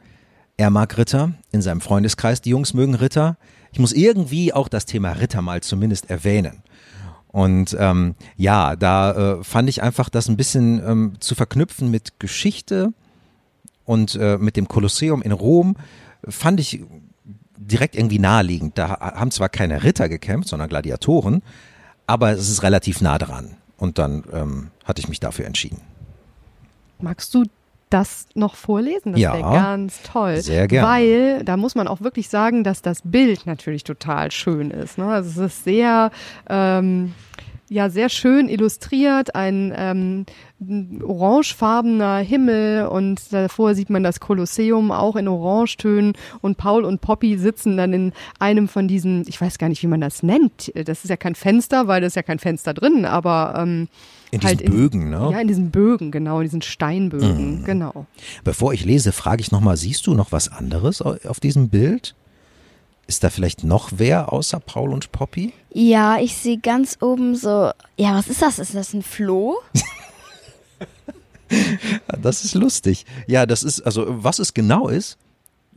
er 0.58 0.70
mag 0.70 0.98
Ritter 0.98 1.34
in 1.52 1.62
seinem 1.62 1.82
Freundeskreis, 1.82 2.42
die 2.42 2.52
Jungs 2.52 2.74
mögen 2.74 2.96
Ritter. 2.96 3.38
Ich 3.72 3.80
muss 3.80 3.94
irgendwie 3.94 4.54
auch 4.54 4.68
das 4.68 4.86
Thema 4.86 5.12
Ritter 5.14 5.42
mal 5.42 5.62
zumindest 5.62 6.10
erwähnen. 6.10 6.64
Und 7.28 7.76
ähm, 7.80 8.14
ja, 8.38 8.76
da 8.76 9.40
äh, 9.40 9.44
fand 9.44 9.68
ich 9.68 9.82
einfach 9.82 10.10
das 10.10 10.30
ein 10.30 10.38
bisschen 10.38 10.82
ähm, 10.88 11.14
zu 11.20 11.34
verknüpfen 11.34 11.90
mit 11.90 12.20
Geschichte 12.20 12.94
und 13.86 14.16
äh, 14.16 14.38
mit 14.38 14.56
dem 14.56 14.68
Kolosseum 14.68 15.24
in 15.24 15.32
Rom, 15.32 15.76
fand 16.28 16.60
ich 16.60 16.82
direkt 17.58 17.96
irgendwie 17.96 18.20
naheliegend. 18.20 18.78
Da 18.78 19.00
haben 19.00 19.32
zwar 19.32 19.50
keine 19.50 19.84
Ritter 19.84 20.10
gekämpft, 20.10 20.50
sondern 20.50 20.70
Gladiatoren, 20.70 21.42
aber 22.08 22.32
es 22.32 22.50
ist 22.50 22.64
relativ 22.64 23.02
nah 23.02 23.18
dran. 23.18 23.56
Und 23.78 23.98
dann 23.98 24.24
ähm, 24.32 24.72
hatte 24.86 25.02
ich 25.02 25.10
mich 25.10 25.20
dafür 25.20 25.46
entschieden. 25.46 25.82
Magst 27.00 27.34
du 27.34 27.44
das 27.90 28.28
noch 28.34 28.56
vorlesen? 28.56 29.12
Das 29.12 29.22
ja, 29.22 29.34
wäre 29.34 29.44
ganz 29.44 30.02
toll. 30.04 30.42
Sehr 30.42 30.68
gerne. 30.68 30.88
Weil 30.88 31.44
da 31.44 31.58
muss 31.58 31.76
man 31.76 31.88
auch 31.88 32.02
wirklich 32.02 32.30
sagen, 32.30 32.64
dass 32.64 32.82
das 32.82 33.02
Bild 33.04 33.46
natürlich 33.46 33.84
total 33.84 34.32
schön 34.32 34.72
ist. 34.72 34.98
Ne? 34.98 35.06
Also 35.06 35.44
es 35.44 35.54
ist 35.54 35.64
sehr 35.64 36.12
ähm, 36.50 37.14
ja 37.74 37.90
sehr 37.90 38.10
schön 38.10 38.48
illustriert, 38.48 39.36
ein 39.36 39.74
ähm, 39.76 40.26
orangefarbener 41.04 42.18
Himmel 42.18 42.88
und 42.88 43.34
davor 43.34 43.76
sieht 43.76 43.90
man 43.90 44.04
das 44.04 44.20
Kolosseum 44.20 44.92
auch 44.92 45.16
in 45.16 45.28
Orangetönen 45.28 46.14
und 46.42 46.58
Paul 46.58 46.86
und 46.86 47.02
Poppy 47.02 47.38
sitzen 47.38 47.76
dann 47.76 47.92
in 47.94 48.14
einem 48.40 48.68
von 48.68 48.88
diesen, 48.88 49.26
ich 49.28 49.42
weiß 49.42 49.58
gar 49.58 49.70
nicht, 49.70 49.82
wie 49.82 49.88
man 49.88 50.02
das 50.02 50.24
nennt. 50.24 50.72
Das 50.76 51.04
ist 51.04 51.10
ja 51.10 51.18
kein 51.18 51.36
Fenster, 51.36 51.88
weil 51.88 52.02
da 52.02 52.08
ist 52.08 52.16
ja 52.16 52.24
kein 52.24 52.40
Fenster 52.40 52.74
drin, 52.74 53.06
aber 53.06 53.56
ähm, 53.58 53.88
in 54.32 54.40
diesen 54.40 54.60
halt 54.60 54.66
Bögen, 54.66 55.10
ne? 55.10 55.30
Ja, 55.32 55.40
in 55.40 55.48
diesen 55.48 55.72
Bögen, 55.72 56.12
genau, 56.12 56.40
in 56.40 56.44
diesen 56.44 56.62
Steinbögen, 56.62 57.60
mhm. 57.60 57.66
genau. 57.66 58.06
Bevor 58.44 58.74
ich 58.74 58.86
lese, 58.86 59.12
frage 59.12 59.42
ich 59.42 59.52
nochmal, 59.52 59.78
siehst 59.78 60.08
du 60.08 60.14
noch 60.14 60.32
was 60.32 60.52
anderes 60.52 61.02
auf 61.02 61.40
diesem 61.40 61.70
Bild? 61.70 62.16
Ist 63.06 63.24
da 63.24 63.30
vielleicht 63.30 63.64
noch 63.64 63.90
wer 63.96 64.32
außer 64.32 64.60
Paul 64.60 64.94
und 64.94 65.12
Poppy? 65.12 65.54
Ja, 65.74 66.20
ich 66.20 66.36
sehe 66.36 66.58
ganz 66.58 66.98
oben 67.02 67.36
so. 67.36 67.72
Ja, 67.98 68.16
was 68.16 68.28
ist 68.28 68.42
das? 68.42 68.60
Ist 68.60 68.76
das 68.76 68.94
ein 68.94 69.04
Floh? 69.04 69.58
Das 72.22 72.44
ist 72.44 72.56
lustig. 72.56 73.06
Ja, 73.28 73.46
das 73.46 73.62
ist, 73.64 73.82
also 73.82 74.06
was 74.08 74.40
es 74.40 74.54
genau 74.54 74.88
ist, 74.88 75.18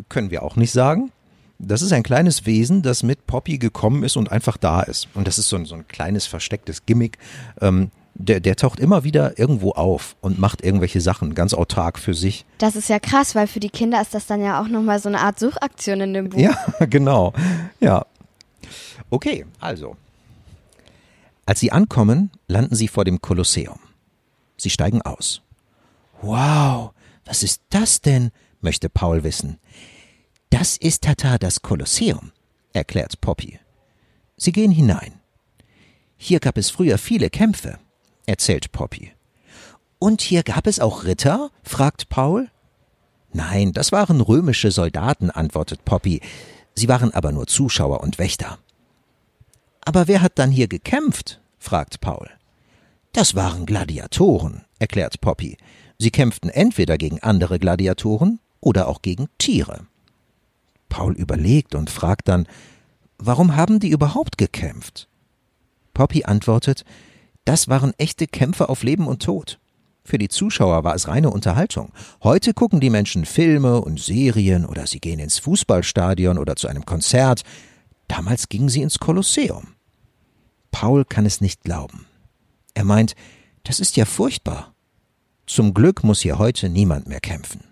können 0.08 0.30
wir 0.30 0.42
auch 0.42 0.56
nicht 0.56 0.72
sagen. 0.72 1.12
Das 1.58 1.82
ist 1.82 1.92
ein 1.92 2.02
kleines 2.02 2.46
Wesen, 2.46 2.82
das 2.82 3.02
mit 3.02 3.26
Poppy 3.26 3.58
gekommen 3.58 4.02
ist 4.02 4.16
und 4.16 4.30
einfach 4.30 4.56
da 4.56 4.82
ist. 4.82 5.08
Und 5.14 5.26
das 5.26 5.38
ist 5.38 5.48
so 5.48 5.56
ein, 5.56 5.64
so 5.64 5.74
ein 5.74 5.88
kleines 5.88 6.26
verstecktes 6.26 6.86
Gimmick. 6.86 7.18
Ähm, 7.60 7.90
der, 8.18 8.40
der 8.40 8.56
taucht 8.56 8.80
immer 8.80 9.04
wieder 9.04 9.38
irgendwo 9.38 9.72
auf 9.72 10.16
und 10.20 10.38
macht 10.38 10.62
irgendwelche 10.62 11.00
Sachen 11.00 11.34
ganz 11.34 11.54
autark 11.54 11.98
für 11.98 12.14
sich. 12.14 12.44
Das 12.58 12.76
ist 12.76 12.88
ja 12.88 12.98
krass, 12.98 13.34
weil 13.34 13.46
für 13.46 13.60
die 13.60 13.70
Kinder 13.70 14.00
ist 14.00 14.14
das 14.14 14.26
dann 14.26 14.42
ja 14.42 14.60
auch 14.60 14.68
nochmal 14.68 14.98
so 15.00 15.08
eine 15.08 15.20
Art 15.20 15.38
Suchaktion 15.38 16.00
in 16.00 16.14
dem 16.14 16.30
Buch. 16.30 16.38
Ja, 16.38 16.56
genau. 16.86 17.32
Ja. 17.80 18.06
Okay, 19.10 19.46
also. 19.60 19.96
Als 21.44 21.60
sie 21.60 21.70
ankommen, 21.70 22.30
landen 22.48 22.74
sie 22.74 22.88
vor 22.88 23.04
dem 23.04 23.20
Kolosseum. 23.20 23.78
Sie 24.56 24.70
steigen 24.70 25.02
aus. 25.02 25.42
Wow, 26.22 26.92
was 27.24 27.42
ist 27.42 27.62
das 27.70 28.00
denn? 28.00 28.30
möchte 28.60 28.88
Paul 28.88 29.22
wissen. 29.22 29.58
Das 30.50 30.76
ist 30.76 31.04
Tata 31.04 31.38
das 31.38 31.62
Kolosseum, 31.62 32.32
erklärt 32.72 33.20
Poppy. 33.20 33.60
Sie 34.36 34.52
gehen 34.52 34.72
hinein. 34.72 35.20
Hier 36.16 36.40
gab 36.40 36.56
es 36.56 36.70
früher 36.70 36.98
viele 36.98 37.30
Kämpfe, 37.30 37.78
erzählt 38.26 38.72
Poppy. 38.72 39.12
Und 39.98 40.20
hier 40.20 40.42
gab 40.42 40.66
es 40.66 40.80
auch 40.80 41.04
Ritter? 41.04 41.50
fragt 41.62 42.08
Paul. 42.08 42.48
Nein, 43.32 43.72
das 43.72 43.92
waren 43.92 44.20
römische 44.20 44.70
Soldaten, 44.70 45.30
antwortet 45.30 45.84
Poppy. 45.84 46.20
Sie 46.74 46.88
waren 46.88 47.12
aber 47.14 47.32
nur 47.32 47.46
Zuschauer 47.46 48.00
und 48.00 48.18
Wächter. 48.18 48.58
Aber 49.80 50.08
wer 50.08 50.20
hat 50.20 50.38
dann 50.38 50.50
hier 50.50 50.68
gekämpft? 50.68 51.40
fragt 51.58 52.00
Paul. 52.00 52.28
Das 53.12 53.34
waren 53.34 53.64
Gladiatoren, 53.64 54.64
erklärt 54.78 55.20
Poppy. 55.20 55.56
Sie 55.98 56.10
kämpften 56.10 56.50
entweder 56.50 56.98
gegen 56.98 57.22
andere 57.22 57.58
Gladiatoren 57.58 58.40
oder 58.60 58.88
auch 58.88 59.00
gegen 59.00 59.28
Tiere. 59.38 59.86
Paul 60.88 61.14
überlegt 61.14 61.74
und 61.74 61.88
fragt 61.88 62.28
dann, 62.28 62.46
warum 63.18 63.56
haben 63.56 63.80
die 63.80 63.88
überhaupt 63.88 64.38
gekämpft? 64.38 65.08
Poppy 65.94 66.24
antwortet, 66.24 66.84
das 67.46 67.68
waren 67.68 67.94
echte 67.96 68.26
Kämpfe 68.26 68.68
auf 68.68 68.82
Leben 68.82 69.06
und 69.06 69.22
Tod. 69.22 69.58
Für 70.04 70.18
die 70.18 70.28
Zuschauer 70.28 70.84
war 70.84 70.94
es 70.94 71.08
reine 71.08 71.30
Unterhaltung. 71.30 71.92
Heute 72.22 72.54
gucken 72.54 72.80
die 72.80 72.90
Menschen 72.90 73.24
Filme 73.24 73.80
und 73.80 73.98
Serien 74.00 74.66
oder 74.66 74.86
sie 74.86 75.00
gehen 75.00 75.18
ins 75.18 75.38
Fußballstadion 75.38 76.38
oder 76.38 76.56
zu 76.56 76.68
einem 76.68 76.84
Konzert. 76.84 77.42
Damals 78.08 78.48
gingen 78.48 78.68
sie 78.68 78.82
ins 78.82 78.98
Kolosseum. 78.98 79.68
Paul 80.70 81.04
kann 81.04 81.24
es 81.24 81.40
nicht 81.40 81.62
glauben. 81.62 82.06
Er 82.74 82.84
meint, 82.84 83.14
das 83.64 83.80
ist 83.80 83.96
ja 83.96 84.04
furchtbar. 84.04 84.74
Zum 85.46 85.72
Glück 85.72 86.04
muss 86.04 86.20
hier 86.20 86.38
heute 86.38 86.68
niemand 86.68 87.06
mehr 87.06 87.20
kämpfen. 87.20 87.64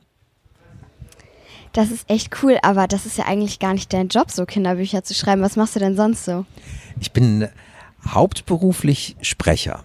Das 1.72 1.90
ist 1.90 2.08
echt 2.08 2.42
cool, 2.42 2.58
aber 2.62 2.86
das 2.86 3.06
ist 3.06 3.18
ja 3.18 3.26
eigentlich 3.26 3.58
gar 3.58 3.74
nicht 3.74 3.92
dein 3.92 4.06
Job, 4.06 4.30
so 4.30 4.46
Kinderbücher 4.46 5.02
zu 5.02 5.14
schreiben. 5.14 5.42
Was 5.42 5.56
machst 5.56 5.74
du 5.74 5.80
denn 5.80 5.96
sonst 5.96 6.24
so? 6.24 6.46
Ich 7.00 7.10
bin 7.10 7.48
hauptberuflich 8.06 9.16
Sprecher. 9.20 9.84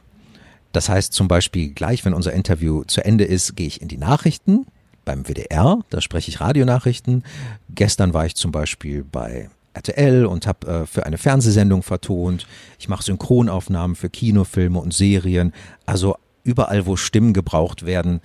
Das 0.72 0.90
heißt 0.90 1.14
zum 1.14 1.28
Beispiel, 1.28 1.72
gleich 1.74 2.06
wenn 2.06 2.14
unser 2.14 2.34
Interview 2.34 2.84
zu 2.84 3.04
Ende 3.04 3.24
ist, 3.24 3.56
gehe 3.56 3.68
ich 3.68 3.82
in 3.82 3.88
die 3.88 3.98
Nachrichten 3.98 4.66
beim 5.06 5.26
WDR, 5.26 5.80
da 5.90 6.02
spreche 6.02 6.30
ich 6.30 6.40
Radionachrichten. 6.40 7.24
Gestern 7.70 8.14
war 8.14 8.26
ich 8.26 8.36
zum 8.36 8.52
Beispiel 8.52 9.04
bei 9.04 9.50
RTL 9.74 10.26
und 10.26 10.46
habe 10.46 10.68
äh, 10.68 10.86
für 10.86 11.06
eine 11.06 11.18
Fernsehsendung 11.18 11.84
vertont. 11.84 12.46
Ich 12.78 12.90
mache 12.90 13.04
Synchronaufnahmen 13.04 13.96
für 13.96 14.10
Kinofilme 14.10 14.80
und 14.80 14.94
Serien. 14.94 15.54
Also 15.86 16.16
überall, 16.44 16.86
wo 16.86 16.96
Stimmen 16.96 17.34
gebraucht 17.34 17.86
werden, 17.86 18.22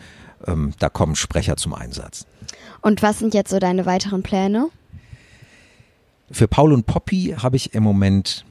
ähm, 0.46 0.74
da 0.78 0.88
kommen 0.88 1.16
Sprecher 1.16 1.56
zum 1.56 1.74
Einsatz. 1.74 2.26
Und 2.82 3.02
was 3.02 3.18
sind 3.18 3.34
jetzt 3.34 3.50
so 3.50 3.58
deine 3.58 3.86
weiteren 3.86 4.22
Pläne? 4.22 4.68
Für 6.30 6.48
Paul 6.48 6.72
und 6.72 6.86
Poppy 6.86 7.34
habe 7.38 7.56
ich 7.56 7.74
im 7.74 7.82
Moment 7.82 8.44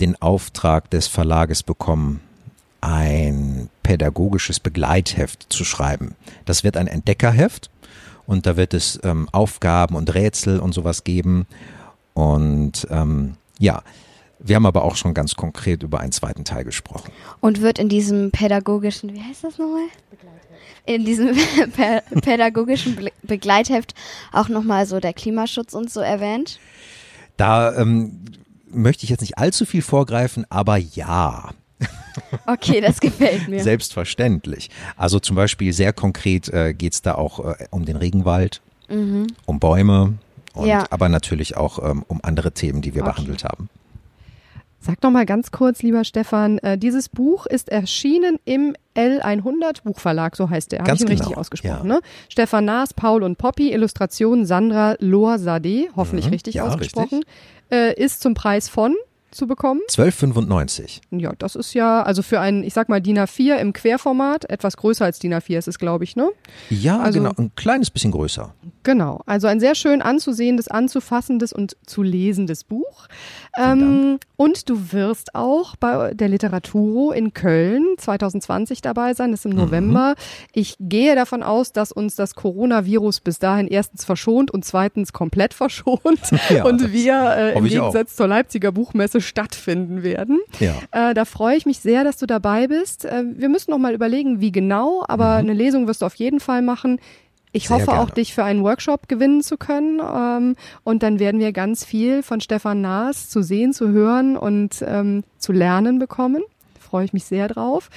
den 0.00 0.20
Auftrag 0.20 0.90
des 0.90 1.06
Verlages 1.06 1.62
bekommen, 1.62 2.20
ein 2.80 3.68
pädagogisches 3.82 4.60
Begleitheft 4.60 5.46
zu 5.50 5.64
schreiben. 5.64 6.14
Das 6.46 6.64
wird 6.64 6.76
ein 6.76 6.86
Entdeckerheft 6.86 7.70
und 8.26 8.46
da 8.46 8.56
wird 8.56 8.74
es 8.74 8.98
ähm, 9.02 9.28
Aufgaben 9.32 9.96
und 9.96 10.14
Rätsel 10.14 10.60
und 10.60 10.72
sowas 10.72 11.04
geben. 11.04 11.46
Und 12.14 12.86
ähm, 12.90 13.34
ja, 13.58 13.82
wir 14.38 14.56
haben 14.56 14.66
aber 14.66 14.84
auch 14.84 14.96
schon 14.96 15.12
ganz 15.12 15.34
konkret 15.34 15.82
über 15.82 16.00
einen 16.00 16.12
zweiten 16.12 16.44
Teil 16.44 16.64
gesprochen. 16.64 17.12
Und 17.40 17.60
wird 17.60 17.78
in 17.78 17.88
diesem 17.88 18.30
pädagogischen, 18.30 19.12
wie 19.12 19.22
heißt 19.22 19.44
das 19.44 19.58
nochmal? 19.58 19.86
In 20.86 21.04
diesem 21.04 21.36
pädagogischen 22.22 23.10
Begleitheft 23.22 23.94
auch 24.32 24.48
nochmal 24.48 24.86
so 24.86 24.98
der 24.98 25.12
Klimaschutz 25.12 25.74
und 25.74 25.90
so 25.90 26.00
erwähnt? 26.00 26.58
Da 27.36 27.76
ähm, 27.76 28.22
möchte 28.70 29.04
ich 29.04 29.10
jetzt 29.10 29.20
nicht 29.20 29.38
allzu 29.38 29.64
viel 29.66 29.82
vorgreifen, 29.82 30.46
aber 30.48 30.76
ja. 30.76 31.50
Okay, 32.46 32.80
das 32.80 33.00
gefällt 33.00 33.48
mir. 33.48 33.62
Selbstverständlich. 33.62 34.70
Also 34.96 35.18
zum 35.18 35.36
Beispiel 35.36 35.72
sehr 35.72 35.92
konkret 35.92 36.48
äh, 36.48 36.74
geht 36.74 36.92
es 36.92 37.02
da 37.02 37.14
auch 37.14 37.44
äh, 37.44 37.66
um 37.70 37.84
den 37.84 37.96
Regenwald, 37.96 38.60
mhm. 38.88 39.28
um 39.46 39.58
Bäume, 39.58 40.14
und, 40.54 40.66
ja. 40.66 40.84
aber 40.90 41.08
natürlich 41.08 41.56
auch 41.56 41.78
ähm, 41.82 42.04
um 42.08 42.20
andere 42.22 42.52
Themen, 42.52 42.82
die 42.82 42.94
wir 42.94 43.02
okay. 43.02 43.12
behandelt 43.12 43.44
haben. 43.44 43.68
Sag 44.82 44.98
doch 45.02 45.10
mal 45.10 45.26
ganz 45.26 45.50
kurz, 45.50 45.82
lieber 45.82 46.04
Stefan, 46.04 46.56
äh, 46.58 46.78
dieses 46.78 47.10
Buch 47.10 47.44
ist 47.44 47.68
erschienen 47.68 48.38
im 48.46 48.74
L100 48.96 49.82
Buchverlag, 49.84 50.36
so 50.36 50.48
heißt 50.48 50.72
der. 50.72 50.80
Habe 50.80 50.94
ich 50.94 51.02
ihn 51.02 51.06
genau. 51.06 51.18
richtig 51.20 51.36
ausgesprochen, 51.36 51.88
ja. 51.88 51.96
ne? 51.96 52.00
Stefan 52.30 52.64
Naas, 52.64 52.94
Paul 52.94 53.22
und 53.22 53.36
Poppy, 53.36 53.72
Illustration 53.72 54.46
Sandra 54.46 54.96
Lohr-Sade, 54.98 55.88
hoffentlich 55.96 56.26
mhm. 56.26 56.32
richtig 56.32 56.54
ja, 56.54 56.64
ausgesprochen, 56.64 57.18
richtig. 57.18 57.34
Äh, 57.70 57.94
ist 57.94 58.20
zum 58.20 58.34
Preis 58.34 58.68
von 58.68 58.96
zu 59.30 59.46
bekommen. 59.46 59.80
12,95. 59.88 61.00
Ja, 61.12 61.32
das 61.38 61.54
ist 61.54 61.74
ja, 61.74 62.02
also 62.02 62.22
für 62.22 62.40
ein, 62.40 62.64
ich 62.64 62.74
sag 62.74 62.88
mal, 62.88 63.00
DIN 63.00 63.18
A4 63.18 63.56
im 63.56 63.72
Querformat, 63.72 64.48
etwas 64.50 64.76
größer 64.76 65.04
als 65.04 65.18
DIN 65.18 65.34
A4 65.34 65.58
ist 65.58 65.68
es, 65.68 65.78
glaube 65.78 66.04
ich, 66.04 66.16
ne? 66.16 66.30
Ja, 66.68 66.98
also, 66.98 67.20
genau, 67.20 67.32
ein 67.36 67.52
kleines 67.54 67.90
bisschen 67.90 68.10
größer. 68.10 68.54
Genau, 68.82 69.20
also 69.26 69.46
ein 69.46 69.60
sehr 69.60 69.74
schön 69.74 70.00
anzusehendes, 70.00 70.68
anzufassendes 70.68 71.52
und 71.52 71.76
zu 71.86 72.02
lesendes 72.02 72.64
Buch. 72.64 73.08
Ähm, 73.58 74.18
und 74.36 74.70
du 74.70 74.92
wirst 74.92 75.34
auch 75.34 75.76
bei 75.76 76.14
der 76.14 76.28
Literaturo 76.28 77.12
in 77.12 77.34
Köln 77.34 77.84
2020 77.98 78.80
dabei 78.80 79.12
sein, 79.12 79.32
das 79.32 79.40
ist 79.40 79.46
im 79.46 79.52
mhm. 79.52 79.58
November. 79.58 80.14
Ich 80.54 80.76
gehe 80.80 81.14
davon 81.14 81.42
aus, 81.42 81.72
dass 81.72 81.92
uns 81.92 82.14
das 82.14 82.34
Coronavirus 82.34 83.20
bis 83.20 83.38
dahin 83.38 83.66
erstens 83.66 84.04
verschont 84.04 84.50
und 84.50 84.64
zweitens 84.64 85.12
komplett 85.12 85.52
verschont 85.52 86.00
ja, 86.48 86.64
und 86.64 86.92
wir 86.92 87.36
äh, 87.36 87.58
im 87.58 87.64
Gegensatz 87.64 88.16
zur 88.16 88.28
Leipziger 88.28 88.72
Buchmesse 88.72 89.20
stattfinden 89.20 90.02
werden. 90.02 90.40
Ja. 90.58 91.10
Äh, 91.10 91.14
da 91.14 91.26
freue 91.26 91.56
ich 91.56 91.66
mich 91.66 91.80
sehr, 91.80 92.04
dass 92.04 92.16
du 92.16 92.26
dabei 92.26 92.66
bist. 92.66 93.04
Äh, 93.04 93.24
wir 93.34 93.50
müssen 93.50 93.72
noch 93.72 93.78
mal 93.78 93.92
überlegen, 93.92 94.40
wie 94.40 94.52
genau, 94.52 95.04
aber 95.06 95.34
mhm. 95.34 95.50
eine 95.50 95.52
Lesung 95.52 95.86
wirst 95.86 96.00
du 96.00 96.06
auf 96.06 96.14
jeden 96.14 96.40
Fall 96.40 96.62
machen. 96.62 96.98
Ich 97.52 97.68
Sehr 97.68 97.76
hoffe 97.76 97.86
gerne. 97.86 98.00
auch, 98.00 98.10
dich 98.10 98.34
für 98.34 98.44
einen 98.44 98.62
Workshop 98.62 99.08
gewinnen 99.08 99.42
zu 99.42 99.56
können. 99.56 100.00
Ähm, 100.00 100.56
und 100.84 101.02
dann 101.02 101.18
werden 101.18 101.40
wir 101.40 101.52
ganz 101.52 101.84
viel 101.84 102.22
von 102.22 102.40
Stefan 102.40 102.80
Naas 102.80 103.28
zu 103.28 103.42
sehen, 103.42 103.72
zu 103.72 103.88
hören 103.88 104.36
und 104.36 104.84
ähm, 104.86 105.24
zu 105.38 105.52
lernen 105.52 105.98
bekommen. 105.98 106.42
Freue 106.78 107.04
ich 107.04 107.12
mich 107.12 107.24
sehr 107.24 107.48
drauf. 107.48 107.90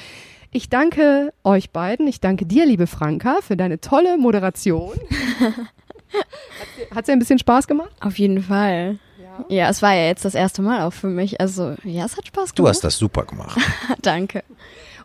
Ich 0.51 0.69
danke 0.69 1.33
euch 1.43 1.71
beiden. 1.71 2.07
Ich 2.07 2.19
danke 2.19 2.45
dir, 2.45 2.65
liebe 2.65 2.87
Franka, 2.87 3.37
für 3.41 3.57
deine 3.57 3.81
tolle 3.81 4.17
Moderation. 4.17 4.95
Hat 6.91 7.01
es 7.01 7.05
dir 7.07 7.13
ein 7.13 7.19
bisschen 7.19 7.39
Spaß 7.39 7.67
gemacht? 7.67 7.91
Auf 7.99 8.19
jeden 8.19 8.43
Fall. 8.43 8.99
Ja. 9.19 9.45
ja, 9.49 9.69
es 9.69 9.81
war 9.81 9.95
ja 9.95 10.05
jetzt 10.05 10.25
das 10.25 10.35
erste 10.35 10.61
Mal 10.61 10.83
auch 10.83 10.93
für 10.93 11.07
mich. 11.07 11.41
Also, 11.41 11.75
ja, 11.83 12.05
es 12.05 12.17
hat 12.17 12.27
Spaß 12.27 12.53
gemacht. 12.53 12.59
Du 12.59 12.67
hast 12.67 12.83
das 12.83 12.97
super 12.97 13.25
gemacht. 13.25 13.59
danke. 14.03 14.43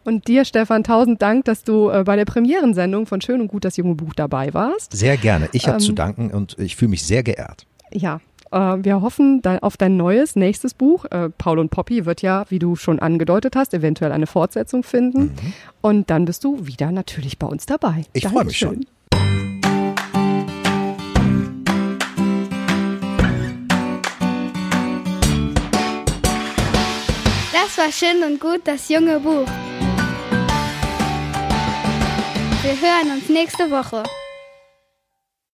Und 0.05 0.29
dir, 0.29 0.45
Stefan, 0.45 0.85
tausend 0.85 1.23
Dank, 1.23 1.45
dass 1.45 1.65
du 1.65 1.91
äh, 1.91 2.05
bei 2.05 2.17
der 2.17 2.25
Premierensendung 2.25 3.07
von 3.07 3.21
Schön 3.21 3.41
und 3.41 3.49
Gut 3.49 3.65
das 3.65 3.77
junge 3.77 3.95
Buch 3.95 4.15
dabei 4.15 4.55
warst. 4.55 4.97
Sehr 4.97 5.17
gerne. 5.17 5.49
Ich 5.53 5.67
habe 5.67 5.79
ähm, 5.79 5.83
zu 5.83 5.93
danken 5.93 6.31
und 6.31 6.59
ich 6.59 6.77
fühle 6.77 6.91
mich 6.91 7.03
sehr 7.03 7.23
geehrt. 7.23 7.67
Ja, 7.91 8.21
äh, 8.51 8.57
wir 8.57 9.01
hoffen 9.03 9.43
auf 9.61 9.77
dein 9.77 9.97
neues, 9.97 10.37
nächstes 10.37 10.75
Buch. 10.75 11.05
Äh, 11.07 11.31
Paul 11.31 11.59
und 11.59 11.71
Poppy 11.71 12.07
wird 12.07 12.23
ja, 12.23 12.45
wie 12.49 12.59
du 12.59 12.77
schon 12.77 12.99
angedeutet 12.99 13.57
hast, 13.57 13.75
eventuell 13.75 14.13
eine 14.13 14.27
Fortsetzung 14.27 14.83
finden. 14.83 15.21
Mhm. 15.21 15.53
Und 15.81 16.11
dann 16.11 16.25
bist 16.25 16.45
du 16.45 16.67
wieder 16.67 16.91
natürlich 16.91 17.39
bei 17.39 17.47
uns 17.47 17.67
dabei. 17.67 18.05
Ich 18.13 18.27
freue 18.27 18.45
mich 18.45 18.59
schon. 18.59 18.87
Das 27.53 27.77
war 27.77 27.93
schön 27.93 28.25
und 28.25 28.41
gut, 28.41 28.63
das 28.65 28.89
junge 28.89 29.21
Buch. 29.21 29.47
Wir 32.69 32.77
hören 32.83 33.13
uns 33.13 33.31
nächste 33.31 33.71
Woche. 33.71 34.03